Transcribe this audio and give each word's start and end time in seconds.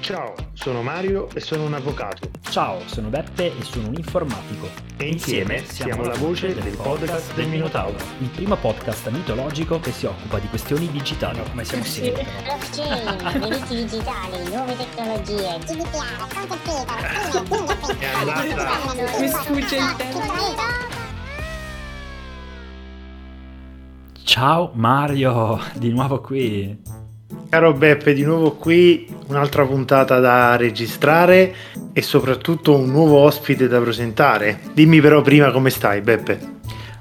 Ciao, 0.00 0.34
sono 0.54 0.82
Mario 0.82 1.28
e 1.34 1.40
sono 1.40 1.64
un 1.64 1.74
avvocato. 1.74 2.30
Ciao, 2.48 2.80
sono 2.86 3.08
Beppe 3.08 3.46
e 3.58 3.62
sono 3.62 3.88
un 3.88 3.94
informatico. 3.94 4.68
E 4.96 5.06
insieme 5.06 5.64
siamo 5.64 6.04
la 6.04 6.14
voce 6.16 6.54
del 6.54 6.76
podcast 6.76 7.34
del 7.34 7.48
Minotauro. 7.48 7.96
Il 8.20 8.28
primo 8.28 8.56
podcast 8.56 9.08
mitologico 9.10 9.80
che 9.80 9.92
si 9.92 10.06
occupa 10.06 10.38
di 10.38 10.46
questioni 10.48 10.90
digitali. 10.90 11.40
Come 11.50 11.64
siamo 11.64 11.84
sempre. 11.84 12.24
Blockchain, 12.42 13.40
diritti 13.40 13.74
digitali, 13.74 14.48
nuove 14.48 14.76
tecnologie, 14.76 15.58
GDPR, 15.58 16.26
content 16.32 16.62
creator, 16.62 17.00
Mi 19.20 19.28
sfugge 19.28 19.76
il 19.76 19.96
tempo. 19.96 20.66
Ciao 24.24 24.70
Mario, 24.74 25.60
di 25.74 25.90
nuovo 25.90 26.20
qui. 26.20 26.97
Caro 27.50 27.72
Beppe, 27.72 28.12
di 28.12 28.24
nuovo 28.24 28.52
qui 28.52 29.08
un'altra 29.28 29.64
puntata 29.64 30.20
da 30.20 30.56
registrare 30.56 31.54
e 31.94 32.02
soprattutto 32.02 32.76
un 32.76 32.90
nuovo 32.90 33.16
ospite 33.20 33.68
da 33.68 33.80
presentare. 33.80 34.60
Dimmi 34.74 35.00
però 35.00 35.22
prima 35.22 35.50
come 35.50 35.70
stai 35.70 36.02
Beppe. 36.02 36.57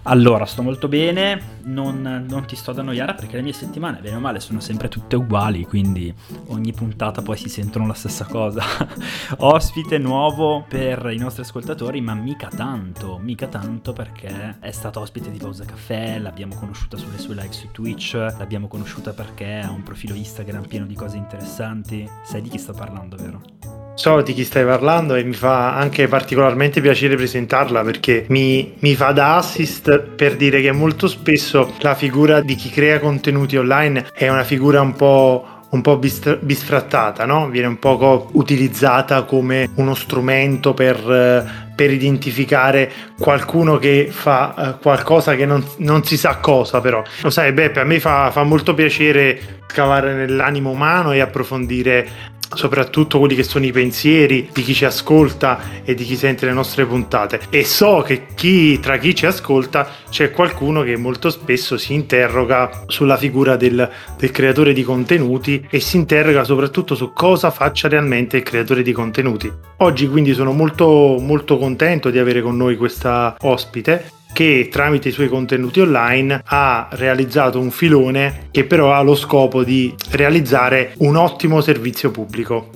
Allora, 0.09 0.45
sto 0.45 0.61
molto 0.61 0.87
bene, 0.87 1.59
non, 1.63 2.25
non, 2.29 2.45
ti 2.45 2.55
sto 2.55 2.71
ad 2.71 2.79
annoiare 2.79 3.13
perché 3.13 3.35
le 3.35 3.41
mie 3.41 3.51
settimane, 3.51 3.99
bene 3.99 4.15
o 4.15 4.19
male, 4.21 4.39
sono 4.39 4.61
sempre 4.61 4.87
tutte 4.87 5.17
uguali, 5.17 5.65
quindi 5.65 6.13
ogni 6.47 6.71
puntata 6.71 7.21
poi 7.21 7.35
si 7.35 7.49
sentono 7.49 7.85
la 7.87 7.93
stessa 7.93 8.23
cosa. 8.23 8.63
Ospite 9.39 9.97
nuovo 9.97 10.63
per 10.65 11.09
i 11.11 11.17
nostri 11.17 11.41
ascoltatori, 11.41 11.99
ma 11.99 12.13
mica 12.13 12.47
tanto, 12.47 13.17
mica 13.17 13.47
tanto 13.47 13.91
perché 13.91 14.55
è 14.61 14.71
stato 14.71 15.01
ospite 15.01 15.29
di 15.29 15.39
Pausa 15.39 15.65
Caffè, 15.65 16.19
l'abbiamo 16.19 16.55
conosciuta 16.55 16.95
sulle 16.95 17.17
sue 17.17 17.35
live 17.35 17.51
su 17.51 17.69
Twitch, 17.71 18.13
l'abbiamo 18.13 18.69
conosciuta 18.69 19.11
perché 19.11 19.59
ha 19.59 19.71
un 19.71 19.83
profilo 19.83 20.15
Instagram 20.15 20.67
pieno 20.67 20.85
di 20.85 20.95
cose 20.95 21.17
interessanti. 21.17 22.09
Sai 22.23 22.41
di 22.41 22.47
chi 22.47 22.57
sto 22.57 22.71
parlando, 22.71 23.17
vero? 23.17 23.86
So 23.97 24.21
di 24.21 24.33
chi 24.35 24.43
stai 24.43 24.63
parlando 24.63 25.15
e 25.15 25.23
mi 25.23 25.33
fa 25.33 25.73
anche 25.73 26.07
particolarmente 26.07 26.81
piacere 26.81 27.15
presentarla 27.15 27.81
perché 27.81 28.25
mi, 28.29 28.75
mi, 28.77 28.93
fa 28.93 29.11
da 29.11 29.37
assist 29.37 29.99
per 29.99 30.35
dire 30.35 30.61
che 30.61 30.71
molto 30.71 31.07
spesso 31.07 31.73
la 31.79 31.95
figura 31.95 32.41
di 32.41 32.53
chi 32.53 32.69
crea 32.69 32.99
contenuti 32.99 33.57
online 33.57 34.05
è 34.13 34.29
una 34.29 34.43
figura 34.43 34.81
un 34.81 34.93
po' 34.93 35.47
un 35.69 35.81
po' 35.81 35.97
bisfrattata, 35.97 37.25
no? 37.25 37.49
viene 37.49 37.67
un 37.67 37.79
poco 37.79 38.29
utilizzata 38.33 39.23
come 39.23 39.69
uno 39.75 39.95
strumento 39.95 40.75
per, 40.75 41.73
per 41.75 41.91
identificare 41.91 42.91
qualcuno 43.19 43.77
che 43.77 44.07
fa 44.09 44.53
uh, 44.55 44.81
qualcosa 44.81 45.35
che 45.35 45.45
non, 45.45 45.65
non, 45.77 46.05
si 46.05 46.17
sa 46.17 46.37
cosa 46.37 46.79
però. 46.79 47.03
Lo 47.21 47.29
sai 47.29 47.51
Beppe, 47.51 47.81
a 47.81 47.83
me 47.83 47.99
fa, 47.99 48.31
fa 48.31 48.43
molto 48.43 48.73
piacere 48.73 49.57
scavare 49.67 50.13
nell'animo 50.13 50.69
umano 50.69 51.11
e 51.11 51.19
approfondire 51.19 52.35
soprattutto 52.53 53.19
quelli 53.19 53.35
che 53.35 53.43
sono 53.43 53.65
i 53.65 53.71
pensieri 53.71 54.49
di 54.53 54.61
chi 54.61 54.73
ci 54.73 54.85
ascolta 54.85 55.59
e 55.83 55.93
di 55.93 56.03
chi 56.03 56.15
sente 56.15 56.45
le 56.45 56.53
nostre 56.53 56.85
puntate. 56.85 57.41
E 57.49 57.63
so 57.63 58.03
che 58.05 58.27
chi, 58.35 58.79
tra 58.79 58.97
chi 58.97 59.15
ci 59.15 59.25
ascolta 59.25 59.89
c'è 60.09 60.31
qualcuno 60.31 60.83
che 60.83 60.97
molto 60.97 61.29
spesso 61.29 61.77
si 61.77 61.93
interroga 61.93 62.83
sulla 62.87 63.17
figura 63.17 63.55
del, 63.55 63.89
del 64.17 64.31
creatore 64.31 64.73
di 64.73 64.83
contenuti 64.83 65.65
e 65.69 65.79
si 65.79 65.97
interroga 65.97 66.43
soprattutto 66.43 66.95
su 66.95 67.13
cosa 67.13 67.51
faccia 67.51 67.87
realmente 67.87 68.37
il 68.37 68.43
creatore 68.43 68.81
di 68.81 68.91
contenuti. 68.91 69.51
Oggi 69.77 70.07
quindi 70.07 70.33
sono 70.33 70.51
molto 70.51 71.17
molto 71.19 71.57
contento 71.57 72.09
di 72.09 72.19
avere 72.19 72.41
con 72.41 72.57
noi 72.57 72.75
questa 72.75 73.35
ospite 73.41 74.15
che 74.37 74.67
tramite 74.71 75.07
i 75.07 75.11
suoi 75.11 75.29
contenuti 75.29 75.79
online 75.79 76.43
ha 76.45 76.89
realizzato 76.91 77.59
un 77.59 77.71
filone 77.71 78.49
che 78.51 78.65
però 78.65 78.93
ha 78.93 79.01
lo 79.01 79.15
scopo 79.15 79.63
di 79.63 79.91
realizzare 80.11 80.93
un 80.97 81.15
ottimo 81.15 81.59
servizio 81.59 82.11
pubblico. 82.11 82.69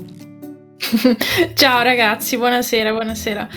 Ciao 1.53 1.83
ragazzi, 1.83 2.35
buonasera, 2.37 2.91
buonasera. 2.91 3.47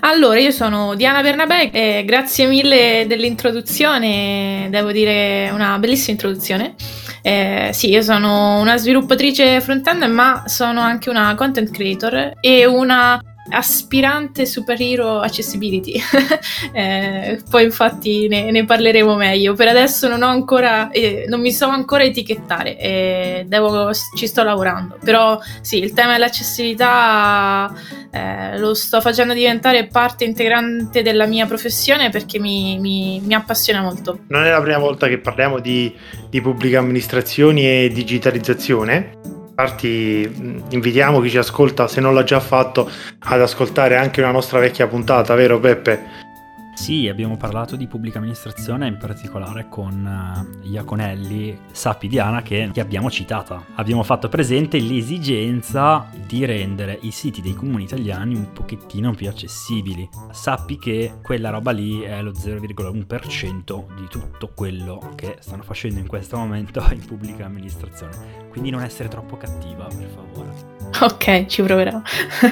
Allora, 0.00 0.40
io 0.40 0.50
sono 0.50 0.94
Diana 0.94 1.22
Bernabé 1.22 1.70
e 1.70 2.04
grazie 2.04 2.46
mille 2.46 3.06
dell'introduzione, 3.08 4.68
devo 4.68 4.92
dire 4.92 5.48
una 5.54 5.78
bellissima 5.78 6.12
introduzione. 6.12 6.74
Eh, 7.22 7.70
sì, 7.72 7.88
io 7.88 8.02
sono 8.02 8.60
una 8.60 8.76
sviluppatrice 8.76 9.58
front-end, 9.62 10.02
ma 10.02 10.42
sono 10.48 10.80
anche 10.80 11.08
una 11.08 11.34
content 11.34 11.70
creator 11.70 12.32
e 12.42 12.66
una 12.66 13.18
aspirante 13.52 14.46
superhero 14.46 15.20
accessibility. 15.20 16.00
eh, 16.72 17.40
poi 17.50 17.64
infatti 17.64 18.28
ne, 18.28 18.50
ne, 18.50 18.64
parleremo 18.64 19.14
meglio. 19.14 19.54
Per 19.54 19.68
adesso 19.68 20.08
non 20.08 20.22
ho 20.22 20.28
ancora, 20.28 20.90
eh, 20.90 21.26
non 21.28 21.40
mi 21.40 21.52
so 21.52 21.66
ancora 21.66 22.02
etichettare, 22.02 22.78
eh, 22.78 23.44
devo, 23.46 23.92
ci 24.16 24.26
sto 24.26 24.42
lavorando. 24.42 24.98
Però 25.02 25.38
sì, 25.60 25.78
il 25.78 25.92
tema 25.92 26.12
dell'accessibilità 26.12 27.72
eh, 28.10 28.58
lo 28.58 28.74
sto 28.74 29.00
facendo 29.00 29.34
diventare 29.34 29.86
parte 29.86 30.24
integrante 30.24 31.02
della 31.02 31.26
mia 31.26 31.46
professione 31.46 32.10
perché 32.10 32.38
mi, 32.38 32.78
mi, 32.78 33.20
mi 33.24 33.34
appassiona 33.34 33.82
molto. 33.82 34.20
Non 34.28 34.44
è 34.44 34.50
la 34.50 34.60
prima 34.60 34.78
volta 34.78 35.08
che 35.08 35.18
parliamo 35.18 35.58
di, 35.58 35.94
di 36.28 36.40
pubblica 36.40 36.78
amministrazioni 36.78 37.66
e 37.66 37.90
digitalizzazione 37.92 39.40
Infatti 39.54 40.64
invitiamo 40.70 41.20
chi 41.20 41.28
ci 41.28 41.36
ascolta, 41.36 41.86
se 41.86 42.00
non 42.00 42.14
l'ha 42.14 42.24
già 42.24 42.40
fatto, 42.40 42.90
ad 43.18 43.40
ascoltare 43.40 43.96
anche 43.96 44.22
una 44.22 44.30
nostra 44.30 44.58
vecchia 44.58 44.86
puntata, 44.86 45.34
vero 45.34 45.60
Peppe? 45.60 46.30
Sì, 46.74 47.06
abbiamo 47.06 47.36
parlato 47.36 47.76
di 47.76 47.86
pubblica 47.86 48.18
amministrazione 48.18 48.88
in 48.88 48.96
particolare 48.96 49.68
con 49.68 50.56
uh, 50.62 50.66
Iaconelli, 50.66 51.58
Sappi 51.70 52.08
Diana 52.08 52.42
che, 52.42 52.70
che 52.72 52.80
abbiamo 52.80 53.10
citata. 53.10 53.66
Abbiamo 53.74 54.02
fatto 54.02 54.28
presente 54.28 54.80
l'esigenza 54.80 56.08
di 56.26 56.44
rendere 56.44 56.98
i 57.02 57.10
siti 57.10 57.42
dei 57.42 57.54
comuni 57.54 57.84
italiani 57.84 58.34
un 58.34 58.52
pochettino 58.52 59.12
più 59.12 59.28
accessibili. 59.28 60.08
Sappi 60.32 60.78
che 60.78 61.18
quella 61.22 61.50
roba 61.50 61.70
lì 61.72 62.00
è 62.00 62.20
lo 62.22 62.32
0,1% 62.32 63.94
di 63.94 64.06
tutto 64.08 64.52
quello 64.54 65.12
che 65.14 65.36
stanno 65.40 65.62
facendo 65.62 66.00
in 66.00 66.06
questo 66.06 66.36
momento 66.36 66.84
in 66.90 67.04
pubblica 67.04 67.44
amministrazione. 67.44 68.48
Quindi 68.48 68.70
non 68.70 68.82
essere 68.82 69.08
troppo 69.08 69.36
cattiva, 69.36 69.86
per 69.86 70.08
favore. 70.08 70.81
Ok, 71.00 71.46
ci 71.46 71.62
proverò. 71.62 72.00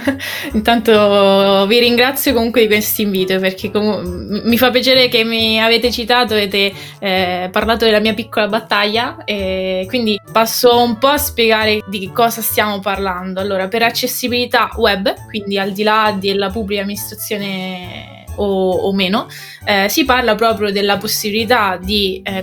Intanto 0.55 1.67
vi 1.67 1.79
ringrazio 1.79 2.33
comunque 2.33 2.63
di 2.63 2.67
questo 2.67 3.03
invito 3.03 3.39
perché 3.39 3.71
com- 3.71 4.41
mi 4.45 4.57
fa 4.57 4.71
piacere 4.71 5.09
che 5.09 5.25
mi 5.25 5.61
avete 5.61 5.91
citato 5.91 6.35
avete 6.35 6.73
eh, 6.99 7.49
parlato 7.53 7.85
della 7.85 8.01
mia 8.01 8.15
piccola 8.15 8.49
battaglia 8.49 9.25
e 9.25 9.85
quindi 9.89 10.19
passo 10.33 10.83
un 10.83 10.99
po' 10.99 11.09
a 11.09 11.19
spiegare 11.19 11.81
di 11.89 12.11
cosa 12.13 12.41
stiamo 12.41 12.81
parlando. 12.81 13.41
Allora, 13.41 13.69
per 13.69 13.83
accessibilità 13.83 14.71
web, 14.77 15.13
quindi 15.29 15.59
al 15.59 15.73
di 15.73 15.83
là 15.83 16.17
della 16.19 16.51
pubblica 16.51 16.81
amministrazione 16.83 18.25
o, 18.37 18.71
o 18.73 18.93
meno, 18.95 19.29
eh, 19.65 19.89
si 19.89 20.05
parla 20.05 20.35
proprio 20.35 20.73
della 20.73 20.97
possibilità 20.97 21.79
di 21.81 22.23
eh, 22.25 22.43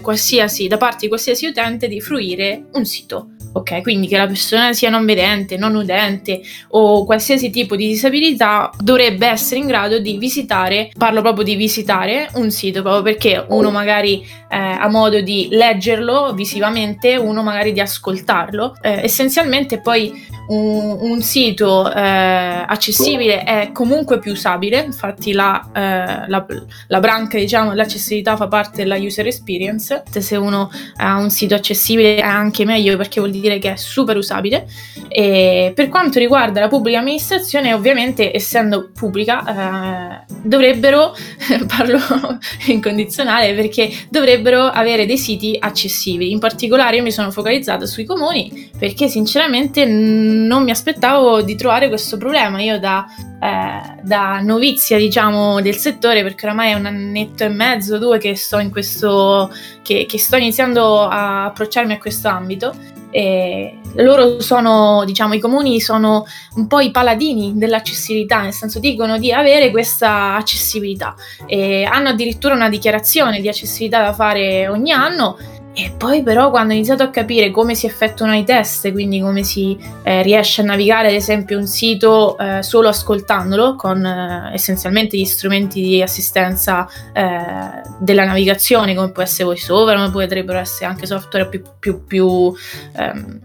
da 0.67 0.77
parte 0.77 0.97
di 1.01 1.07
qualsiasi 1.07 1.47
utente 1.47 1.87
di 1.87 1.99
fruire 1.99 2.65
un 2.73 2.85
sito 2.85 3.31
Ok, 3.53 3.81
quindi 3.81 4.07
che 4.07 4.17
la 4.17 4.27
persona 4.27 4.73
sia 4.73 4.89
non 4.89 5.05
vedente, 5.05 5.57
non 5.57 5.75
udente 5.75 6.41
o 6.69 7.05
qualsiasi 7.05 7.49
tipo 7.49 7.75
di 7.75 7.87
disabilità 7.87 8.69
dovrebbe 8.79 9.27
essere 9.27 9.59
in 9.59 9.67
grado 9.67 9.99
di 9.99 10.17
visitare, 10.17 10.91
parlo 10.97 11.21
proprio 11.21 11.43
di 11.43 11.55
visitare 11.55 12.29
un 12.35 12.51
sito, 12.51 12.81
proprio 12.81 13.01
perché 13.01 13.43
uno 13.49 13.71
magari 13.71 14.21
eh, 14.49 14.55
ha 14.57 14.87
modo 14.89 15.21
di 15.21 15.47
leggerlo 15.51 16.33
visivamente, 16.33 17.15
uno 17.15 17.41
magari 17.41 17.73
di 17.73 17.79
ascoltarlo. 17.79 18.75
Eh, 18.81 19.01
essenzialmente 19.03 19.79
poi 19.79 20.13
un, 20.49 20.97
un 20.99 21.21
sito 21.21 21.91
eh, 21.91 22.63
accessibile 22.67 23.43
è 23.43 23.71
comunque 23.73 24.19
più 24.19 24.33
usabile, 24.33 24.83
infatti 24.85 25.33
la, 25.33 25.69
eh, 25.73 26.27
la, 26.29 26.45
la 26.87 26.99
branca 26.99 27.37
diciamo 27.37 27.73
l'accessibilità 27.73 28.35
fa 28.35 28.47
parte 28.47 28.83
della 28.83 28.97
user 28.97 29.25
experience, 29.25 30.03
se 30.09 30.35
uno 30.35 30.69
ha 30.97 31.17
un 31.17 31.29
sito 31.29 31.55
accessibile 31.55 32.17
è 32.17 32.21
anche 32.21 32.65
meglio 32.65 32.97
perché 32.97 33.19
vuol 33.19 33.31
dire 33.31 33.36
che 33.41 33.73
è 33.73 33.75
super 33.75 34.17
usabile. 34.17 34.67
E 35.07 35.71
per 35.75 35.89
quanto 35.89 36.19
riguarda 36.19 36.59
la 36.59 36.67
pubblica 36.67 36.99
amministrazione, 36.99 37.73
ovviamente 37.73 38.35
essendo 38.35 38.89
pubblica 38.93 40.23
eh, 40.25 40.33
dovrebbero, 40.43 41.15
parlo 41.67 41.99
in 42.67 42.81
condizionale 42.81 43.53
perché 43.53 43.89
dovrebbero 44.09 44.65
avere 44.65 45.05
dei 45.05 45.17
siti 45.17 45.55
accessibili, 45.59 46.31
in 46.31 46.39
particolare 46.39 46.97
io 46.97 47.03
mi 47.03 47.11
sono 47.11 47.31
focalizzata 47.31 47.85
sui 47.85 48.05
comuni 48.05 48.69
perché 48.77 49.07
sinceramente 49.07 49.85
non 49.85 50.63
mi 50.63 50.71
aspettavo 50.71 51.41
di 51.41 51.55
trovare 51.55 51.87
questo 51.87 52.17
problema. 52.17 52.61
Io 52.61 52.79
da, 52.79 53.05
eh, 53.41 54.01
da 54.03 54.39
novizia, 54.41 54.97
diciamo, 54.97 55.61
del 55.61 55.75
settore, 55.75 56.23
perché 56.23 56.45
oramai 56.45 56.71
è 56.71 56.75
un 56.75 56.85
annetto 56.85 57.43
e 57.43 57.49
mezzo, 57.49 57.97
due 57.97 58.17
che 58.17 58.35
sto 58.35 58.59
in 58.59 58.69
questo, 58.69 59.51
che, 59.81 60.05
che 60.07 60.19
sto 60.19 60.35
iniziando 60.37 61.07
a 61.07 61.45
approcciarmi 61.45 61.93
a 61.93 61.97
questo 61.97 62.27
ambito. 62.27 62.96
E 63.09 63.79
loro 63.95 64.41
sono, 64.41 65.03
diciamo, 65.05 65.33
i 65.33 65.39
comuni 65.39 65.79
sono 65.79 66.25
un 66.55 66.67
po' 66.67 66.79
i 66.79 66.91
paladini 66.91 67.53
dell'accessibilità, 67.55 68.41
nel 68.41 68.53
senso 68.53 68.79
dicono 68.79 69.17
di 69.17 69.31
avere 69.31 69.71
questa 69.71 70.35
accessibilità. 70.35 71.15
E 71.45 71.83
hanno 71.83 72.09
addirittura 72.09 72.53
una 72.53 72.69
dichiarazione 72.69 73.39
di 73.39 73.47
accessibilità 73.47 74.03
da 74.03 74.13
fare 74.13 74.67
ogni 74.67 74.91
anno 74.91 75.37
E 75.79 75.93
poi 75.95 76.23
però 76.23 76.49
quando 76.49 76.73
ho 76.73 76.75
iniziato 76.75 77.03
a 77.03 77.11
capire 77.11 77.51
come 77.51 77.75
si 77.75 77.85
effettuano 77.85 78.35
i 78.35 78.43
test, 78.43 78.91
quindi 78.91 79.21
come 79.21 79.43
si 79.43 79.77
eh, 80.01 80.23
riesce 80.23 80.61
a 80.61 80.65
navigare 80.65 81.09
ad 81.09 81.13
esempio 81.13 81.59
un 81.59 81.67
sito 81.67 82.35
eh, 82.39 82.63
solo 82.63 82.87
ascoltandolo 82.87 83.75
con 83.75 84.03
eh, 84.03 84.49
essenzialmente 84.53 85.19
gli 85.19 85.25
strumenti 85.25 85.79
di 85.79 86.01
assistenza 86.01 86.87
eh, 87.13 87.83
della 87.99 88.25
navigazione 88.25 88.95
come 88.95 89.11
può 89.11 89.21
essere 89.21 89.43
VoiceOver, 89.43 89.97
ma 89.97 90.09
potrebbero 90.09 90.57
essere 90.57 90.87
anche 90.87 91.05
software 91.05 91.47
più, 91.47 91.61
più, 91.77 92.03
più, 92.07 92.51
ehm, 92.95 93.39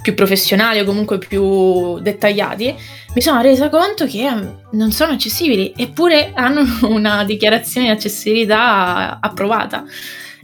più 0.00 0.14
professionali 0.14 0.78
o 0.80 0.86
comunque 0.86 1.18
più 1.18 1.98
dettagliati, 1.98 2.74
mi 3.14 3.20
sono 3.20 3.42
resa 3.42 3.68
conto 3.68 4.06
che 4.06 4.26
non 4.70 4.90
sono 4.90 5.12
accessibili 5.12 5.74
eppure 5.76 6.32
hanno 6.32 6.62
una 6.88 7.24
dichiarazione 7.24 7.88
di 7.88 7.92
accessibilità 7.92 9.18
approvata. 9.20 9.84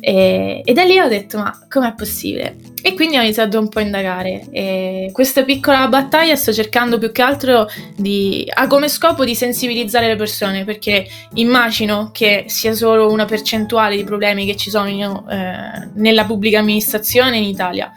E, 0.01 0.63
e, 0.65 0.73
da 0.73 0.85
lì 0.85 0.99
ho 0.99 1.09
detto: 1.09 1.39
Ma 1.39 1.53
com'è 1.69 1.95
possibile? 1.95 2.57
E 2.83 2.95
quindi 2.95 3.17
ho 3.17 3.23
iniziato 3.23 3.59
un 3.59 3.69
po' 3.69 3.79
a 3.79 3.83
indagare. 3.83 4.47
E 4.51 5.11
questa 5.13 5.45
piccola 5.45 5.89
battaglia 5.89 6.37
sto 6.37 6.53
cercando 6.53 6.99
più 6.99 7.13
che 7.13 7.23
altro 7.23 7.69
di. 7.97 8.45
ha 8.53 8.67
come 8.67 8.89
scopo 8.89 9.25
di 9.25 9.35
sensibilizzare 9.35 10.07
le 10.07 10.17
persone 10.17 10.65
perché 10.65 11.07
immagino 11.35 12.11
che 12.13 12.45
sia 12.49 12.75
solo 12.75 13.11
una 13.11 13.25
percentuale 13.25 13.97
di 13.97 14.05
problemi 14.05 14.47
che 14.47 14.57
ci 14.57 14.71
sono 14.71 14.89
eh, 15.29 15.89
nella 15.95 16.25
pubblica 16.25 16.59
amministrazione 16.59 17.39
in 17.39 17.45
Italia. 17.45 17.93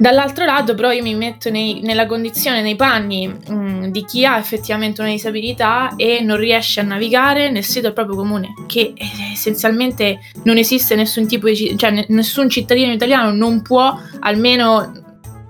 Dall'altro 0.00 0.46
lato, 0.46 0.74
però, 0.74 0.92
io 0.92 1.02
mi 1.02 1.14
metto 1.14 1.50
nei, 1.50 1.80
nella 1.82 2.06
condizione, 2.06 2.62
nei 2.62 2.74
panni 2.74 3.26
mh, 3.28 3.52
mm, 3.52 3.84
di 3.88 4.02
chi 4.06 4.24
ha 4.24 4.38
effettivamente 4.38 5.02
una 5.02 5.10
disabilità 5.10 5.92
e 5.96 6.22
non 6.22 6.38
riesce 6.38 6.80
a 6.80 6.84
navigare 6.84 7.50
nel 7.50 7.64
sito 7.64 7.92
proprio 7.92 8.16
comune, 8.16 8.54
che 8.66 8.94
eh, 8.96 9.06
essenzialmente 9.34 10.20
non 10.44 10.56
esiste 10.56 10.94
nessun 10.94 11.26
tipo 11.26 11.48
di. 11.48 11.76
cioè 11.76 12.06
nessun 12.08 12.48
cittadino 12.48 12.92
italiano 12.92 13.30
non 13.30 13.60
può 13.60 13.94
almeno 14.20 14.99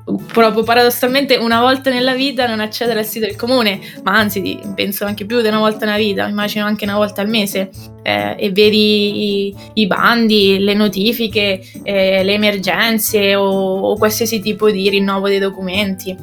proprio 0.04 0.62
paradossalmente 0.62 1.36
una 1.36 1.60
volta 1.60 1.90
nella 1.90 2.14
vita 2.14 2.46
non 2.46 2.60
accedere 2.60 3.00
al 3.00 3.06
sito 3.06 3.26
del 3.26 3.36
comune, 3.36 3.80
ma 4.02 4.12
anzi 4.12 4.58
penso 4.74 5.04
anche 5.04 5.26
più 5.26 5.40
di 5.40 5.48
una 5.48 5.58
volta 5.58 5.86
nella 5.86 5.98
vita, 5.98 6.26
immagino 6.26 6.64
anche 6.64 6.84
una 6.84 6.96
volta 6.96 7.20
al 7.20 7.28
mese, 7.28 7.70
eh, 8.02 8.34
e 8.38 8.50
vedi 8.50 9.46
i, 9.46 9.54
i, 9.74 9.86
bandi, 9.86 10.58
le 10.58 10.74
notifiche, 10.74 11.60
eh, 11.82 12.22
le 12.24 12.32
emergenze 12.32 13.34
o, 13.34 13.46
o, 13.46 13.96
qualsiasi 13.96 14.40
tipo 14.40 14.70
di 14.70 14.88
rinnovo 14.88 15.28
dei 15.28 15.38
documenti. 15.38 16.16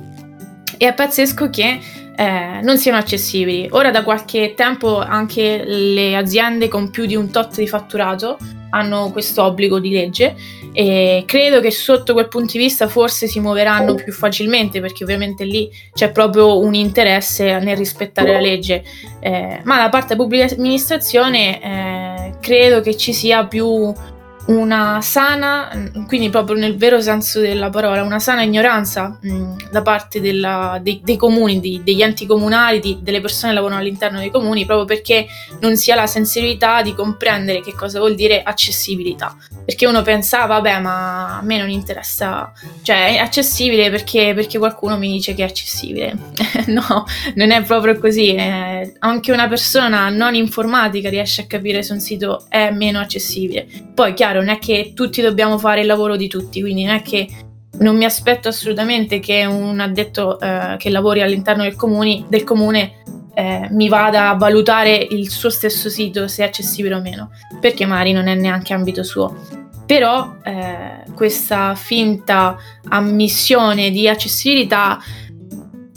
E 0.79 0.87
è 0.87 0.93
pazzesco 0.93 1.49
che 1.49 1.79
eh, 2.15 2.59
non 2.61 2.77
siano 2.77 2.97
accessibili. 2.97 3.67
Ora 3.71 3.91
da 3.91 4.03
qualche 4.03 4.53
tempo 4.55 4.99
anche 4.99 5.63
le 5.63 6.15
aziende 6.15 6.67
con 6.67 6.89
più 6.89 7.05
di 7.05 7.15
un 7.15 7.31
tot 7.31 7.55
di 7.57 7.67
fatturato 7.67 8.37
hanno 8.69 9.11
questo 9.11 9.43
obbligo 9.43 9.79
di 9.79 9.91
legge 9.91 10.35
e 10.73 11.23
credo 11.25 11.59
che 11.59 11.71
sotto 11.71 12.13
quel 12.13 12.27
punto 12.27 12.53
di 12.53 12.59
vista 12.59 12.87
forse 12.87 13.27
si 13.27 13.39
muoveranno 13.39 13.95
più 13.95 14.11
facilmente 14.11 14.79
perché 14.79 15.03
ovviamente 15.03 15.43
lì 15.43 15.69
c'è 15.93 16.11
proprio 16.11 16.59
un 16.59 16.73
interesse 16.73 17.59
nel 17.59 17.77
rispettare 17.77 18.33
la 18.33 18.39
legge. 18.39 18.83
Eh, 19.19 19.61
ma 19.63 19.77
da 19.77 19.89
parte 19.89 20.09
della 20.09 20.21
pubblica 20.21 20.53
amministrazione 20.53 21.61
eh, 21.61 22.33
credo 22.39 22.81
che 22.81 22.95
ci 22.95 23.13
sia 23.13 23.45
più 23.45 23.93
una 24.47 25.01
sana, 25.01 25.69
quindi 26.07 26.29
proprio 26.29 26.57
nel 26.57 26.77
vero 26.77 27.01
senso 27.01 27.39
della 27.39 27.69
parola, 27.69 28.03
una 28.03 28.19
sana 28.19 28.43
ignoranza 28.43 29.17
mh, 29.19 29.69
da 29.71 29.81
parte 29.81 30.21
della, 30.21 30.79
dei, 30.81 31.01
dei, 31.03 31.17
comuni, 31.17 31.59
di, 31.59 31.81
degli 31.83 32.01
enti 32.01 32.25
comunali, 32.25 32.79
di, 32.79 32.99
delle 33.01 33.19
persone 33.19 33.49
che 33.49 33.57
lavorano 33.57 33.81
all'interno 33.81 34.19
dei 34.19 34.31
comuni, 34.31 34.65
proprio 34.65 34.85
perché 34.85 35.27
non 35.59 35.75
si 35.75 35.91
ha 35.91 35.95
la 35.95 36.07
sensibilità 36.07 36.81
di 36.81 36.93
comprendere 36.93 37.61
che 37.61 37.73
cosa 37.73 37.99
vuol 37.99 38.15
dire 38.15 38.41
accessibilità. 38.41 39.35
Perché 39.65 39.85
uno 39.85 40.01
pensa, 40.01 40.45
vabbè, 40.45 40.79
ma 40.79 41.37
a 41.39 41.41
me 41.41 41.57
non 41.57 41.69
interessa, 41.69 42.51
cioè 42.83 43.15
è 43.15 43.17
accessibile 43.17 43.89
perché, 43.89 44.31
perché 44.33 44.57
qualcuno 44.57 44.97
mi 44.97 45.11
dice 45.11 45.33
che 45.33 45.43
è 45.43 45.47
accessibile. 45.47 46.17
no, 46.67 47.05
non 47.35 47.51
è 47.51 47.61
proprio 47.63 47.99
così. 47.99 48.33
Eh, 48.33 48.93
anche 48.99 49.31
una 49.33 49.49
persona 49.49 50.07
non 50.09 50.35
informatica 50.35 51.09
riesce 51.09 51.41
a 51.41 51.45
capire 51.45 51.83
se 51.83 51.91
un 51.91 51.99
sito 51.99 52.45
è 52.47 52.71
meno 52.71 52.99
accessibile. 52.99 53.67
Poi, 53.93 54.13
chiaro, 54.13 54.36
chiaro, 54.37 54.41
non 54.41 54.49
è 54.49 54.59
che 54.59 54.91
tutti 54.93 55.21
dobbiamo 55.21 55.57
fare 55.57 55.81
il 55.81 55.87
lavoro 55.87 56.15
di 56.15 56.27
tutti, 56.27 56.61
quindi 56.61 56.83
non 56.83 56.95
è 56.95 57.01
che 57.01 57.27
non 57.79 57.95
mi 57.95 58.05
aspetto 58.05 58.47
assolutamente 58.47 59.19
che 59.19 59.45
un 59.45 59.79
addetto 59.79 60.39
eh, 60.39 60.75
che 60.77 60.89
lavori 60.89 61.21
all'interno 61.21 61.63
del, 61.63 61.75
comuni, 61.75 62.25
del 62.27 62.43
comune 62.43 63.03
eh, 63.35 63.67
mi 63.71 63.87
vada 63.87 64.29
a 64.29 64.35
valutare 64.35 64.95
il 64.95 65.29
suo 65.29 65.49
stesso 65.49 65.89
sito 65.89 66.27
se 66.27 66.43
è 66.43 66.47
accessibile 66.47 66.95
o 66.95 67.01
meno, 67.01 67.31
perché 67.59 67.85
magari 67.85 68.13
non 68.13 68.27
è 68.27 68.35
neanche 68.35 68.73
ambito 68.73 69.03
suo. 69.03 69.65
Però 69.85 70.35
eh, 70.43 71.03
questa 71.13 71.73
finta 71.75 72.57
ammissione 72.89 73.89
di 73.89 74.09
accessibilità 74.09 74.99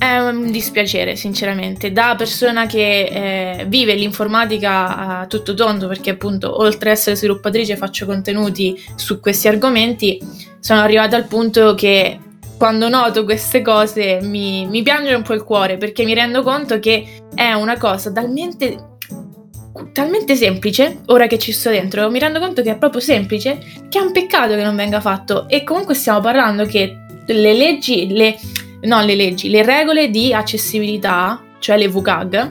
è 0.00 0.16
un 0.18 0.50
dispiacere, 0.50 1.14
sinceramente, 1.14 1.92
da 1.92 2.14
persona 2.16 2.64
che 2.64 3.58
eh, 3.60 3.66
vive 3.68 3.92
l'informatica 3.92 5.18
a 5.18 5.26
tutto 5.26 5.52
tondo, 5.52 5.88
perché 5.88 6.08
appunto 6.08 6.58
oltre 6.58 6.88
ad 6.88 6.96
essere 6.96 7.16
sviluppatrice 7.16 7.76
faccio 7.76 8.06
contenuti 8.06 8.82
su 8.94 9.20
questi 9.20 9.46
argomenti, 9.46 10.18
sono 10.58 10.80
arrivata 10.80 11.16
al 11.16 11.26
punto 11.26 11.74
che 11.74 12.18
quando 12.56 12.88
noto 12.88 13.24
queste 13.24 13.60
cose 13.60 14.20
mi, 14.22 14.66
mi 14.66 14.82
piange 14.82 15.12
un 15.12 15.20
po' 15.22 15.34
il 15.34 15.44
cuore, 15.44 15.76
perché 15.76 16.04
mi 16.04 16.14
rendo 16.14 16.42
conto 16.42 16.78
che 16.78 17.20
è 17.34 17.52
una 17.52 17.76
cosa 17.76 18.10
talmente 18.10 18.88
talmente 19.92 20.34
semplice, 20.34 21.00
ora 21.06 21.26
che 21.26 21.38
ci 21.38 21.52
sto 21.52 21.68
dentro, 21.68 22.10
mi 22.10 22.18
rendo 22.18 22.38
conto 22.38 22.62
che 22.62 22.70
è 22.70 22.78
proprio 22.78 23.02
semplice, 23.02 23.58
che 23.90 23.98
è 23.98 24.02
un 24.02 24.12
peccato 24.12 24.54
che 24.54 24.62
non 24.62 24.76
venga 24.76 25.00
fatto. 25.02 25.46
E 25.46 25.62
comunque 25.62 25.94
stiamo 25.94 26.20
parlando 26.20 26.64
che 26.64 26.96
le 27.26 27.52
leggi, 27.52 28.08
le, 28.10 28.36
no, 28.82 29.00
le 29.02 29.14
leggi, 29.14 29.50
le 29.50 29.62
regole 29.62 30.10
di 30.10 30.32
accessibilità, 30.32 31.42
cioè 31.58 31.76
le 31.76 31.88
VCAG, 31.88 32.50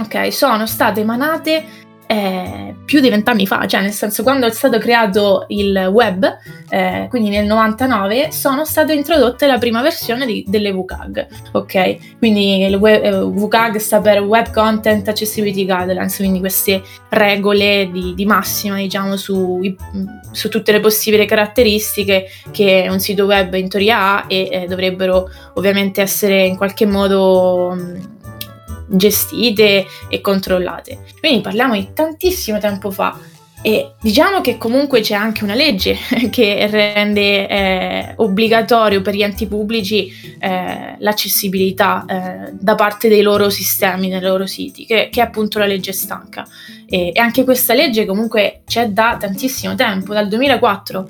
ok, 0.00 0.32
sono 0.32 0.66
state 0.66 1.00
emanate 1.00 1.64
eh, 2.12 2.74
più 2.84 3.00
di 3.00 3.08
vent'anni 3.08 3.46
fa, 3.46 3.66
cioè 3.66 3.80
nel 3.80 3.92
senso 3.92 4.22
quando 4.22 4.46
è 4.46 4.50
stato 4.50 4.76
creato 4.76 5.46
il 5.48 5.88
web, 5.90 6.26
eh, 6.68 7.06
quindi 7.08 7.30
nel 7.30 7.46
99, 7.46 8.30
sono 8.30 8.66
state 8.66 8.92
introdotte 8.92 9.46
la 9.46 9.56
prima 9.56 9.80
versione 9.80 10.26
di, 10.26 10.44
delle 10.46 10.72
VCAG, 10.72 11.26
ok? 11.52 12.18
Quindi 12.18 12.64
il 12.66 12.74
web, 12.74 13.02
eh, 13.02 13.10
VCAG 13.12 13.76
sta 13.76 14.00
per 14.00 14.20
Web 14.20 14.52
Content 14.52 15.08
Accessibility 15.08 15.64
Guidelines, 15.64 16.14
quindi 16.16 16.40
queste 16.40 16.82
regole 17.08 17.88
di, 17.90 18.12
di 18.14 18.26
massima, 18.26 18.76
diciamo, 18.76 19.16
su, 19.16 19.60
su, 20.32 20.50
tutte 20.50 20.72
le 20.72 20.80
possibili 20.80 21.24
caratteristiche 21.24 22.26
che 22.50 22.88
un 22.90 23.00
sito 23.00 23.24
web 23.24 23.54
in 23.54 23.70
teoria 23.70 23.98
ha 23.98 24.24
e 24.28 24.48
eh, 24.52 24.66
dovrebbero 24.66 25.30
ovviamente 25.54 26.02
essere 26.02 26.44
in 26.44 26.58
qualche 26.58 26.84
modo 26.84 27.74
gestite 28.92 29.86
e 30.08 30.20
controllate. 30.20 31.00
Quindi 31.18 31.40
parliamo 31.40 31.74
di 31.74 31.90
tantissimo 31.92 32.58
tempo 32.58 32.90
fa 32.90 33.18
e 33.64 33.92
diciamo 34.00 34.40
che 34.40 34.58
comunque 34.58 35.02
c'è 35.02 35.14
anche 35.14 35.44
una 35.44 35.54
legge 35.54 35.96
che 36.30 36.66
rende 36.68 37.48
eh, 37.48 38.12
obbligatorio 38.16 39.00
per 39.02 39.14
gli 39.14 39.22
enti 39.22 39.46
pubblici 39.46 40.12
eh, 40.40 40.96
l'accessibilità 40.98 42.04
eh, 42.08 42.50
da 42.52 42.74
parte 42.74 43.08
dei 43.08 43.22
loro 43.22 43.50
sistemi, 43.50 44.08
dei 44.08 44.20
loro 44.20 44.46
siti, 44.46 44.84
che, 44.84 45.08
che 45.12 45.20
è 45.20 45.24
appunto 45.24 45.60
la 45.60 45.66
legge 45.66 45.92
stanca. 45.92 46.44
E, 46.86 47.12
e, 47.14 47.20
anche 47.20 47.44
questa 47.44 47.72
legge 47.72 48.04
comunque 48.04 48.62
c'è 48.66 48.88
da 48.88 49.16
tantissimo 49.18 49.76
tempo, 49.76 50.12
dal 50.12 50.26
2004, 50.26 51.08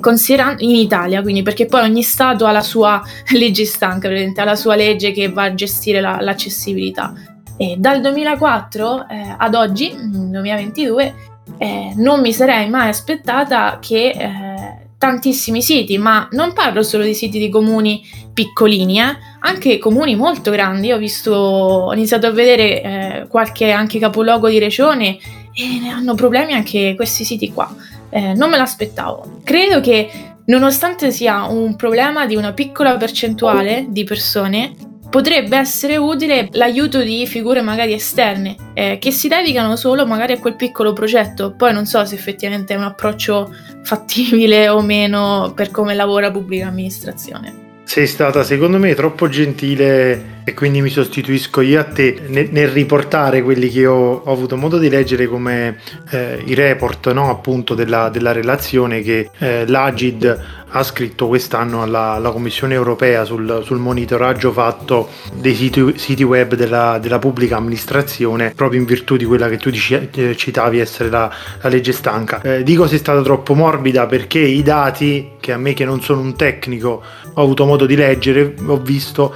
considerando 0.00 0.62
in 0.62 0.76
Italia, 0.76 1.22
quindi 1.22 1.42
perché 1.42 1.66
poi 1.66 1.82
ogni 1.82 2.02
Stato 2.02 2.46
ha 2.46 2.52
la 2.52 2.62
sua 2.62 3.02
legge 3.34 3.64
stanca, 3.64 4.08
ha 4.08 4.44
la 4.44 4.54
sua 4.54 4.76
legge 4.76 5.10
che 5.10 5.28
va 5.28 5.42
a 5.44 5.54
gestire 5.54 6.00
la, 6.00 6.20
l'accessibilità. 6.20 7.12
E 7.56 7.76
dal 7.78 8.00
2004 8.00 9.08
eh, 9.08 9.34
ad 9.38 9.54
oggi, 9.54 9.94
2022, 9.96 11.33
eh, 11.58 11.92
non 11.96 12.20
mi 12.20 12.32
sarei 12.32 12.68
mai 12.68 12.88
aspettata 12.88 13.78
che 13.80 14.08
eh, 14.10 14.86
tantissimi 14.98 15.60
siti, 15.60 15.98
ma 15.98 16.28
non 16.32 16.52
parlo 16.52 16.82
solo 16.82 17.04
di 17.04 17.14
siti 17.14 17.38
di 17.38 17.48
comuni 17.48 18.02
piccolini, 18.32 19.00
eh, 19.00 19.16
anche 19.40 19.78
comuni 19.78 20.16
molto 20.16 20.50
grandi. 20.50 20.92
Ho 20.92 20.98
visto, 20.98 21.32
ho 21.32 21.92
iniziato 21.92 22.26
a 22.26 22.30
vedere 22.30 22.82
eh, 22.82 23.26
qualche 23.28 23.70
anche 23.70 23.98
capoluogo 23.98 24.48
di 24.48 24.58
regione 24.58 25.18
e 25.52 25.88
hanno 25.88 26.14
problemi 26.14 26.54
anche 26.54 26.94
questi 26.96 27.24
siti 27.24 27.52
qua. 27.52 27.72
Eh, 28.10 28.34
non 28.34 28.50
me 28.50 28.56
l'aspettavo. 28.56 29.40
Credo 29.44 29.80
che 29.80 30.10
nonostante 30.46 31.10
sia 31.10 31.44
un 31.44 31.76
problema 31.76 32.26
di 32.26 32.36
una 32.36 32.52
piccola 32.52 32.96
percentuale 32.96 33.86
di 33.88 34.04
persone, 34.04 34.74
potrebbe 35.14 35.56
essere 35.56 35.96
utile 35.96 36.48
l'aiuto 36.50 37.00
di 37.00 37.24
figure 37.28 37.62
magari 37.62 37.92
esterne 37.92 38.56
eh, 38.74 38.98
che 39.00 39.12
si 39.12 39.28
dedicano 39.28 39.76
solo 39.76 40.06
magari 40.06 40.32
a 40.32 40.40
quel 40.40 40.56
piccolo 40.56 40.92
progetto. 40.92 41.54
Poi 41.56 41.72
non 41.72 41.86
so 41.86 42.04
se 42.04 42.16
effettivamente 42.16 42.74
è 42.74 42.76
un 42.76 42.82
approccio 42.82 43.54
fattibile 43.84 44.68
o 44.68 44.82
meno 44.82 45.52
per 45.54 45.70
come 45.70 45.94
lavora 45.94 46.26
la 46.26 46.32
pubblica 46.32 46.66
amministrazione. 46.66 47.62
Sei 47.84 48.08
stata 48.08 48.42
secondo 48.42 48.78
me 48.78 48.94
troppo 48.94 49.28
gentile 49.28 50.42
e 50.42 50.52
quindi 50.52 50.80
mi 50.80 50.88
sostituisco 50.88 51.60
io 51.60 51.78
a 51.78 51.84
te 51.84 52.16
nel, 52.26 52.48
nel 52.50 52.68
riportare 52.68 53.42
quelli 53.42 53.68
che 53.68 53.86
ho, 53.86 54.22
ho, 54.24 54.32
avuto 54.32 54.56
modo 54.56 54.78
di 54.78 54.88
leggere 54.88 55.26
come 55.26 55.78
eh, 56.10 56.42
i 56.44 56.54
report 56.54 57.12
no, 57.12 57.30
appunto 57.30 57.74
della, 57.74 58.08
della 58.08 58.32
relazione 58.32 59.00
che 59.00 59.30
eh, 59.38 59.64
l'Agid 59.68 60.63
ha 60.76 60.82
scritto 60.82 61.28
quest'anno 61.28 61.82
alla, 61.82 62.12
alla 62.12 62.30
Commissione 62.30 62.74
europea 62.74 63.24
sul, 63.24 63.62
sul, 63.64 63.78
monitoraggio 63.78 64.50
fatto 64.50 65.08
dei 65.32 65.54
siti, 65.54 65.94
siti 65.96 66.24
web 66.24 66.54
della, 66.54 66.98
della, 66.98 67.20
pubblica 67.20 67.56
amministrazione 67.56 68.52
proprio 68.54 68.80
in 68.80 68.86
virtù 68.86 69.16
di 69.16 69.24
quella 69.24 69.48
che 69.48 69.56
tu 69.56 69.70
dici, 69.70 69.94
eh, 69.94 70.36
citavi 70.36 70.80
essere 70.80 71.10
la, 71.10 71.30
la 71.60 71.68
legge 71.68 71.92
stanca. 71.92 72.40
Eh, 72.42 72.62
dico 72.64 72.88
se 72.88 72.96
è 72.96 72.98
stata 72.98 73.22
troppo 73.22 73.54
morbida 73.54 74.06
perché 74.06 74.40
i 74.40 74.62
dati 74.62 75.32
che 75.38 75.52
a 75.52 75.58
me 75.58 75.74
che 75.74 75.84
non 75.84 76.00
sono 76.00 76.20
un 76.20 76.34
tecnico 76.34 77.02
ho 77.34 77.40
avuto 77.40 77.66
modo 77.66 77.86
di 77.86 77.94
leggere, 77.94 78.54
ho 78.66 78.78
visto 78.78 79.32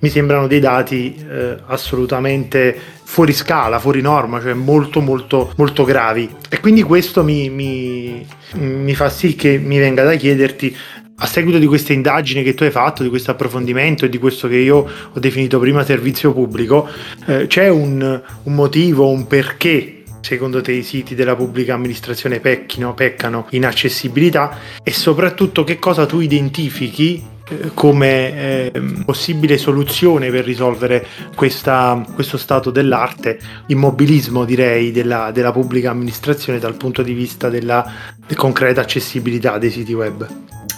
mi 0.00 0.08
sembrano 0.08 0.46
dei 0.46 0.60
dati 0.60 1.14
eh, 1.14 1.56
assolutamente 1.66 2.76
fuori 3.02 3.32
scala, 3.32 3.78
fuori 3.78 4.00
norma, 4.00 4.40
cioè 4.40 4.54
molto 4.54 5.00
molto 5.00 5.52
molto 5.56 5.84
gravi. 5.84 6.28
E 6.48 6.60
quindi 6.60 6.82
questo 6.82 7.22
mi, 7.22 7.48
mi, 7.50 8.26
mi 8.54 8.94
fa 8.94 9.08
sì 9.08 9.34
che 9.34 9.58
mi 9.58 9.78
venga 9.78 10.02
da 10.04 10.14
chiederti 10.14 10.76
a 11.22 11.26
seguito 11.26 11.58
di 11.58 11.66
queste 11.66 11.92
indagini 11.92 12.42
che 12.42 12.54
tu 12.54 12.62
hai 12.62 12.70
fatto, 12.70 13.02
di 13.02 13.10
questo 13.10 13.30
approfondimento 13.30 14.06
e 14.06 14.08
di 14.08 14.18
questo 14.18 14.48
che 14.48 14.56
io 14.56 14.76
ho 15.12 15.20
definito 15.20 15.58
prima 15.58 15.84
servizio 15.84 16.32
pubblico, 16.32 16.88
eh, 17.26 17.46
c'è 17.46 17.68
un, 17.68 18.22
un, 18.42 18.54
motivo, 18.54 19.10
un 19.10 19.26
perché 19.26 20.02
secondo 20.22 20.62
te 20.62 20.72
i 20.72 20.82
siti 20.82 21.14
della 21.14 21.36
pubblica 21.36 21.74
amministrazione 21.74 22.40
pecchino, 22.40 22.94
peccano 22.94 23.46
in 23.50 23.66
accessibilità 23.66 24.58
e 24.82 24.92
soprattutto 24.92 25.62
che 25.62 25.78
cosa 25.78 26.06
tu 26.06 26.20
identifichi 26.20 27.22
come 27.74 28.70
eh, 28.72 28.82
possibile 29.04 29.58
soluzione 29.58 30.30
per 30.30 30.44
risolvere 30.44 31.06
questa, 31.34 32.04
questo 32.14 32.38
stato 32.38 32.70
dell'arte, 32.70 33.38
immobilismo 33.66 34.44
direi 34.44 34.90
della, 34.92 35.30
della, 35.32 35.52
pubblica 35.52 35.90
amministrazione 35.90 36.58
dal 36.58 36.74
punto 36.74 37.02
di 37.02 37.12
vista 37.12 37.48
della 37.48 37.90
concreta 38.36 38.80
accessibilità 38.80 39.58
dei 39.58 39.70
siti 39.70 39.92
web. 39.92 40.28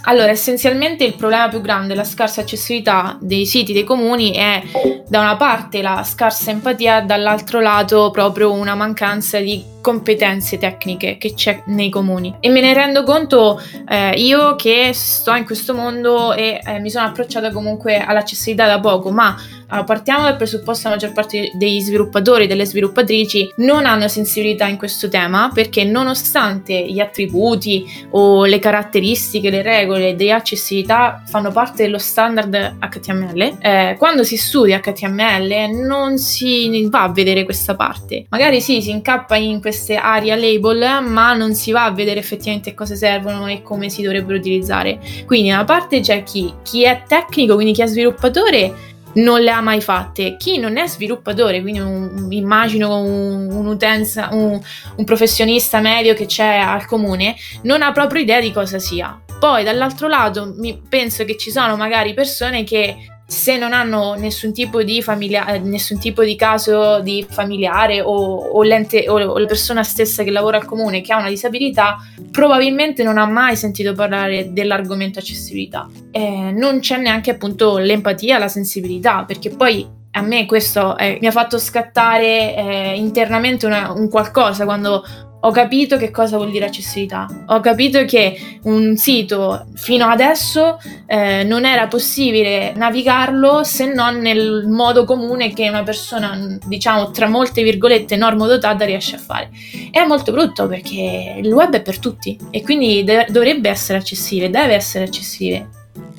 Allora, 0.05 0.31
essenzialmente 0.31 1.05
il 1.05 1.14
problema 1.14 1.49
più 1.49 1.61
grande, 1.61 1.95
la 1.95 2.05
scarsa 2.05 2.41
accessibilità 2.41 3.17
dei 3.21 3.47
siti 3.47 3.73
dei 3.73 3.85
comuni 3.85 4.33
è 4.33 4.62
da 5.07 5.21
una 5.21 5.37
parte 5.37 5.81
la 5.81 6.02
scarsa 6.02 6.50
empatia, 6.50 7.02
dall'altro 7.02 7.61
lato 7.61 8.11
proprio 8.11 8.52
una 8.52 8.75
mancanza 8.75 9.38
di 9.38 9.71
competenze 9.81 10.59
tecniche 10.59 11.19
che 11.19 11.35
c'è 11.35 11.62
nei 11.67 11.88
comuni. 11.88 12.35
E 12.41 12.49
me 12.49 12.61
ne 12.61 12.73
rendo 12.73 13.05
conto 13.05 13.61
eh, 13.88 14.11
io 14.17 14.57
che 14.57 14.91
sto 14.93 15.35
in 15.35 15.45
questo 15.45 15.75
mondo 15.75 16.33
e 16.33 16.59
eh, 16.64 16.78
mi 16.78 16.90
sono 16.90 17.07
approcciata 17.07 17.50
comunque 17.50 17.99
all'accessibilità 17.99 18.66
da 18.66 18.81
poco, 18.81 19.11
ma 19.11 19.37
partiamo 19.85 20.25
dal 20.25 20.37
presupposto 20.37 20.83
che 20.83 20.88
la 20.88 20.95
maggior 20.95 21.12
parte 21.12 21.50
degli 21.55 21.81
sviluppatori 21.81 22.45
e 22.45 22.47
delle 22.47 22.67
sviluppatrici 22.67 23.55
non 23.57 23.87
hanno 23.87 24.09
sensibilità 24.09 24.67
in 24.67 24.76
questo 24.76 25.09
tema 25.09 25.50
perché 25.52 25.85
nonostante 25.85 26.87
gli 26.91 27.00
attributi 27.00 28.07
o 28.11 28.45
le 28.45 28.59
caratteristiche, 28.59 29.50
le 29.50 29.62
regole 29.62 30.14
di 30.14 30.31
accessibilità 30.31 31.23
fanno 31.26 31.50
parte 31.50 31.85
dello 31.85 31.99
standard 31.99 32.76
HTML, 32.79 33.59
eh, 33.61 33.97
quando 33.99 34.25
si 34.25 34.37
studia 34.37 34.81
HTML 34.81 35.71
non 35.87 36.19
si 36.19 36.87
va 36.88 37.05
a 37.05 37.12
vedere 37.12 37.45
questa 37.45 37.75
parte. 37.75 38.26
Magari 38.29 38.61
sì, 38.61 38.83
si 38.83 38.91
incappa 38.91 39.37
in 39.37 39.61
queste 39.61 39.97
area 39.97 40.37
label, 40.37 41.02
ma 41.05 41.35
non 41.35 41.55
si 41.55 41.73
va 41.73 41.85
a 41.85 41.91
vedere 41.93 42.21
effettivamente 42.21 42.75
cosa 42.75 42.95
servono 42.95 43.47
e 43.47 43.62
come 43.62 43.88
si 43.88 44.02
dovrebbero 44.02 44.38
utilizzare. 44.38 44.99
Quindi 45.26 45.49
da 45.49 45.57
una 45.57 45.64
parte 45.64 46.00
c'è 46.00 46.23
chi, 46.23 46.52
chi 46.62 46.85
è 46.85 47.02
tecnico, 47.07 47.55
quindi 47.55 47.73
chi 47.73 47.83
è 47.83 47.87
sviluppatore 47.87 48.91
non 49.14 49.40
le 49.40 49.50
ha 49.50 49.61
mai 49.61 49.81
fatte. 49.81 50.37
Chi 50.37 50.59
non 50.59 50.76
è 50.76 50.87
sviluppatore, 50.87 51.61
quindi 51.61 51.81
un, 51.81 52.26
immagino 52.31 52.99
un, 52.99 53.50
un'utenza, 53.50 54.28
un, 54.33 54.61
un 54.97 55.04
professionista 55.04 55.81
medio 55.81 56.14
che 56.14 56.26
c'è 56.26 56.57
al 56.57 56.87
comune, 56.87 57.37
non 57.62 57.83
ha 57.83 57.92
proprio 57.92 58.23
idea 58.23 58.40
di 58.40 58.52
cosa 58.52 58.78
sia. 58.78 59.21
Poi 59.38 59.64
dall'altro 59.64 60.07
lato 60.07 60.54
mi, 60.57 60.81
penso 60.88 61.25
che 61.25 61.37
ci 61.37 61.50
sono 61.50 61.76
magari 61.76 62.14
persone 62.14 62.62
che 62.62 63.12
se 63.33 63.57
non 63.57 63.73
hanno 63.73 64.12
nessun 64.12 64.53
tipo 64.53 64.83
di, 64.83 65.01
familia- 65.01 65.57
nessun 65.57 65.99
tipo 65.99 66.23
di 66.23 66.37
caso 66.37 67.01
di 67.01 67.27
familiare 67.27 68.03
o, 68.03 68.37
o, 68.37 68.62
l'ente, 68.62 69.09
o, 69.09 69.15
o, 69.15 69.39
la 69.39 69.47
persona 69.47 69.83
stessa 69.83 70.23
che 70.23 70.31
lavora 70.31 70.59
al 70.59 70.67
comune 70.67 71.01
che 71.01 71.15
ha 71.15 71.19
una 71.19 71.31
disabilità, 71.31 71.97
probabilmente 72.31 73.03
non 73.03 73.17
ha 73.17 73.25
mai 73.25 73.57
sentito 73.57 73.95
parlare 73.95 74.53
dell'argomento 74.53 75.19
accessibilità. 75.19 75.89
Eh, 76.11 76.53
non 76.55 76.81
c'è 76.81 76.99
neanche 76.99 77.31
appunto 77.31 77.79
l'empatia, 77.79 78.37
la 78.37 78.49
sensibilità, 78.49 79.25
perché 79.25 79.49
poi 79.49 80.01
a 80.15 80.21
me 80.21 80.45
questo 80.45 80.97
eh, 80.99 81.17
mi 81.21 81.27
ha 81.27 81.31
fatto 81.31 81.59
scattare 81.59 82.55
eh, 82.55 82.93
internamente 82.97 83.65
una, 83.65 83.93
un 83.93 84.11
qualcosa 84.11 84.65
quando 84.65 85.03
ho 85.45 85.51
capito 85.51 85.97
che 85.97 86.11
cosa 86.11 86.37
vuol 86.37 86.51
dire 86.51 86.67
accessibilità. 86.67 87.27
Ho 87.47 87.61
capito 87.61 88.05
che 88.05 88.59
un 88.63 88.97
sito 88.97 89.67
fino 89.75 90.07
adesso 90.07 90.79
eh, 91.07 91.43
non 91.43 91.65
era 91.65 91.89
possibile 91.89 92.73
navigarlo 92.77 93.65
se 93.65 93.93
non 93.93 94.19
nel 94.19 94.67
modo 94.69 95.05
comune 95.05 95.53
che 95.53 95.69
una 95.69 95.83
persona, 95.83 96.59
diciamo, 96.65 97.11
tra 97.11 97.27
molte 97.27 97.63
virgolette, 97.63 98.17
normodotata 98.17 98.85
riesce 98.85 99.17
a 99.17 99.19
fare. 99.19 99.51
È 99.91 100.05
molto 100.05 100.31
brutto 100.31 100.69
perché 100.69 101.35
il 101.43 101.53
web 101.53 101.75
è 101.75 101.83
per 101.83 101.99
tutti 101.99 102.39
e 102.51 102.63
quindi 102.63 103.03
de- 103.03 103.27
dovrebbe 103.29 103.69
essere 103.69 103.99
accessibile, 103.99 104.49
deve 104.49 104.75
essere 104.75 105.05
accessibile. 105.05 105.69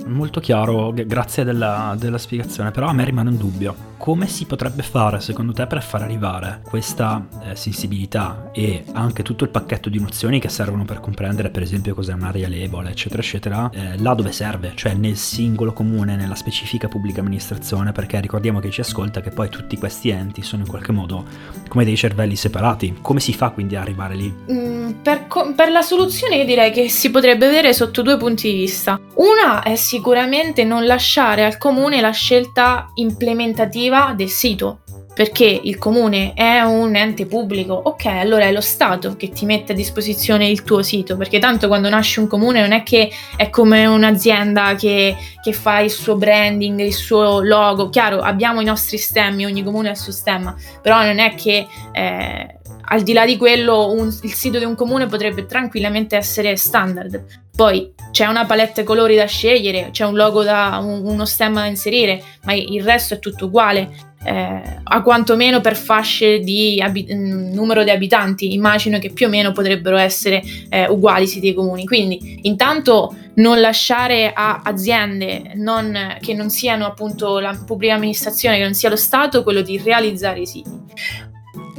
Molto 0.06 0.40
chiaro, 0.40 0.94
grazie 0.94 1.44
della, 1.44 1.96
della 1.98 2.18
spiegazione, 2.18 2.72
però 2.72 2.88
a 2.88 2.94
me 2.94 3.06
rimane 3.06 3.30
un 3.30 3.38
dubbio. 3.38 3.92
Come 3.98 4.28
si 4.28 4.46
potrebbe 4.46 4.84
fare 4.84 5.22
secondo 5.22 5.54
te 5.54 5.66
per 5.66 5.82
far 5.82 6.02
arrivare 6.02 6.60
questa 6.66 7.26
eh, 7.42 7.56
sensibilità 7.56 8.50
e 8.52 8.84
anche 8.92 9.24
tutto 9.24 9.46
il 9.46 9.50
pacchetto 9.50 9.88
di 9.88 9.98
nozioni 9.98 10.42
che 10.42 10.50
servono 10.50 10.84
per 10.84 11.00
comprendere 11.00 11.50
per 11.52 11.62
esempio 11.62 11.96
cos'è 11.96 12.12
un'area 12.12 12.50
label 12.50 12.88
eccetera 12.88 13.22
eccetera 13.22 13.70
eh, 13.72 13.98
là 14.00 14.14
dove 14.14 14.34
serve? 14.34 14.74
Cioè 14.76 14.94
nel 14.94 15.16
singolo 15.16 15.72
comune 15.72 16.18
nella 16.18 16.36
specifica 16.36 16.90
pubblica 16.90 17.22
amministrazione? 17.22 17.94
Perché 17.94 18.20
ricordiamo 18.20 18.60
che 18.60 18.72
ci 18.72 18.82
ascolta 18.82 19.22
che 19.22 19.30
poi 19.30 19.48
tutti 19.48 19.78
questi 19.78 20.10
enti 20.10 20.42
sono 20.42 20.64
in 20.64 20.68
qualche 20.68 20.92
modo 20.92 21.24
come 21.70 21.86
dei 21.86 21.96
cervelli 21.96 22.36
separati. 22.36 22.98
Come 23.00 23.22
si 23.22 23.34
fa 23.34 23.52
quindi 23.52 23.78
ad 23.78 23.84
arrivare 23.84 24.16
lì? 24.16 24.34
Mm, 24.52 24.90
per, 25.02 25.28
co- 25.28 25.54
per 25.56 25.72
la 25.72 25.82
soluzione 25.82 26.36
io 26.36 26.46
direi 26.46 26.72
che 26.72 26.90
si 26.90 27.10
potrebbe 27.10 27.48
vedere 27.48 27.74
sotto 27.74 28.02
due 28.02 28.18
punti 28.18 28.52
di 28.52 28.58
vista. 28.58 29.00
Una 29.16 29.64
è 29.64 29.76
sicuramente 29.84 30.64
non 30.64 30.86
lasciare 30.86 31.44
al 31.44 31.58
comune 31.58 32.00
la 32.00 32.12
scelta 32.12 32.90
implementativa 32.96 34.14
del 34.16 34.30
sito, 34.30 34.80
perché 35.14 35.46
il 35.46 35.78
comune 35.78 36.34
è 36.34 36.62
un 36.62 36.96
ente 36.96 37.26
pubblico, 37.26 37.74
ok, 37.74 38.06
allora 38.06 38.46
è 38.46 38.52
lo 38.52 38.62
Stato 38.62 39.16
che 39.18 39.30
ti 39.30 39.46
mette 39.46 39.74
a 39.74 39.76
disposizione 39.76 40.48
il 40.48 40.64
tuo 40.64 40.82
sito, 40.82 41.18
perché 41.18 41.38
tanto 41.38 41.68
quando 41.68 41.90
nasce 41.90 42.22
un 42.22 42.28
comune 42.28 42.62
non 42.62 42.72
è 42.72 42.82
che 42.84 43.12
è 43.36 43.50
come 43.50 43.86
un'azienda 43.86 44.74
che, 44.76 45.16
che 45.44 45.52
fa 45.52 45.80
il 45.80 45.92
suo 45.92 46.16
branding, 46.16 46.80
il 46.80 46.94
suo 46.94 47.42
logo, 47.42 47.90
chiaro, 47.90 48.22
abbiamo 48.22 48.62
i 48.62 48.66
nostri 48.66 48.98
stemmi, 48.98 49.46
ogni 49.46 49.64
comune 49.64 49.90
ha 49.90 49.92
il 49.92 49.98
suo 49.98 50.14
stemma, 50.14 50.56
però 50.82 51.04
non 51.04 51.20
è 51.20 51.36
che 51.36 51.68
eh, 51.92 52.60
al 52.86 53.02
di 53.04 53.14
là 53.14 53.26
di 53.26 53.38
quello 53.38 53.92
un, 53.92 54.08
il 54.08 54.34
sito 54.34 54.58
di 54.58 54.66
un 54.66 54.76
comune 54.76 55.08
potrebbe 55.08 55.46
tranquillamente 55.46 56.16
essere 56.16 56.56
standard. 56.56 57.42
Poi 57.56 57.94
c'è 58.12 58.26
una 58.26 58.46
palette 58.46 58.84
colori 58.84 59.16
da 59.16 59.26
scegliere, 59.26 59.90
c'è 59.92 60.06
un 60.06 60.16
logo 60.16 60.44
da 60.44 60.80
un, 60.82 61.06
uno 61.06 61.26
stemma 61.26 61.62
da 61.62 61.68
inserire, 61.68 62.22
ma 62.44 62.54
il 62.54 62.84
resto 62.84 63.14
è 63.14 63.20
tutto 63.20 63.46
uguale. 63.46 64.12
Eh, 64.26 64.62
a 64.84 65.02
quantomeno 65.02 65.60
per 65.60 65.76
fasce 65.76 66.40
di 66.40 66.82
abi- 66.82 67.08
mm, 67.14 67.52
numero 67.54 67.84
di 67.84 67.90
abitanti, 67.90 68.54
immagino 68.54 68.98
che 68.98 69.12
più 69.12 69.28
o 69.28 69.30
meno 69.30 69.52
potrebbero 69.52 69.98
essere 69.98 70.42
eh, 70.70 70.88
uguali 70.88 71.24
i 71.24 71.28
siti 71.28 71.54
comuni. 71.54 71.86
Quindi, 71.86 72.40
intanto 72.44 73.16
non 73.36 73.60
lasciare 73.60 74.32
a 74.34 74.62
aziende 74.64 75.52
non, 75.56 76.18
che 76.22 76.34
non 76.34 76.50
siano 76.50 76.86
appunto 76.86 77.40
la 77.40 77.60
pubblica 77.66 77.96
amministrazione, 77.96 78.58
che 78.58 78.64
non 78.64 78.74
sia 78.74 78.90
lo 78.90 78.96
Stato, 78.96 79.44
quello 79.44 79.62
di 79.62 79.78
realizzare 79.78 80.40
i 80.40 80.46
siti 80.46 80.72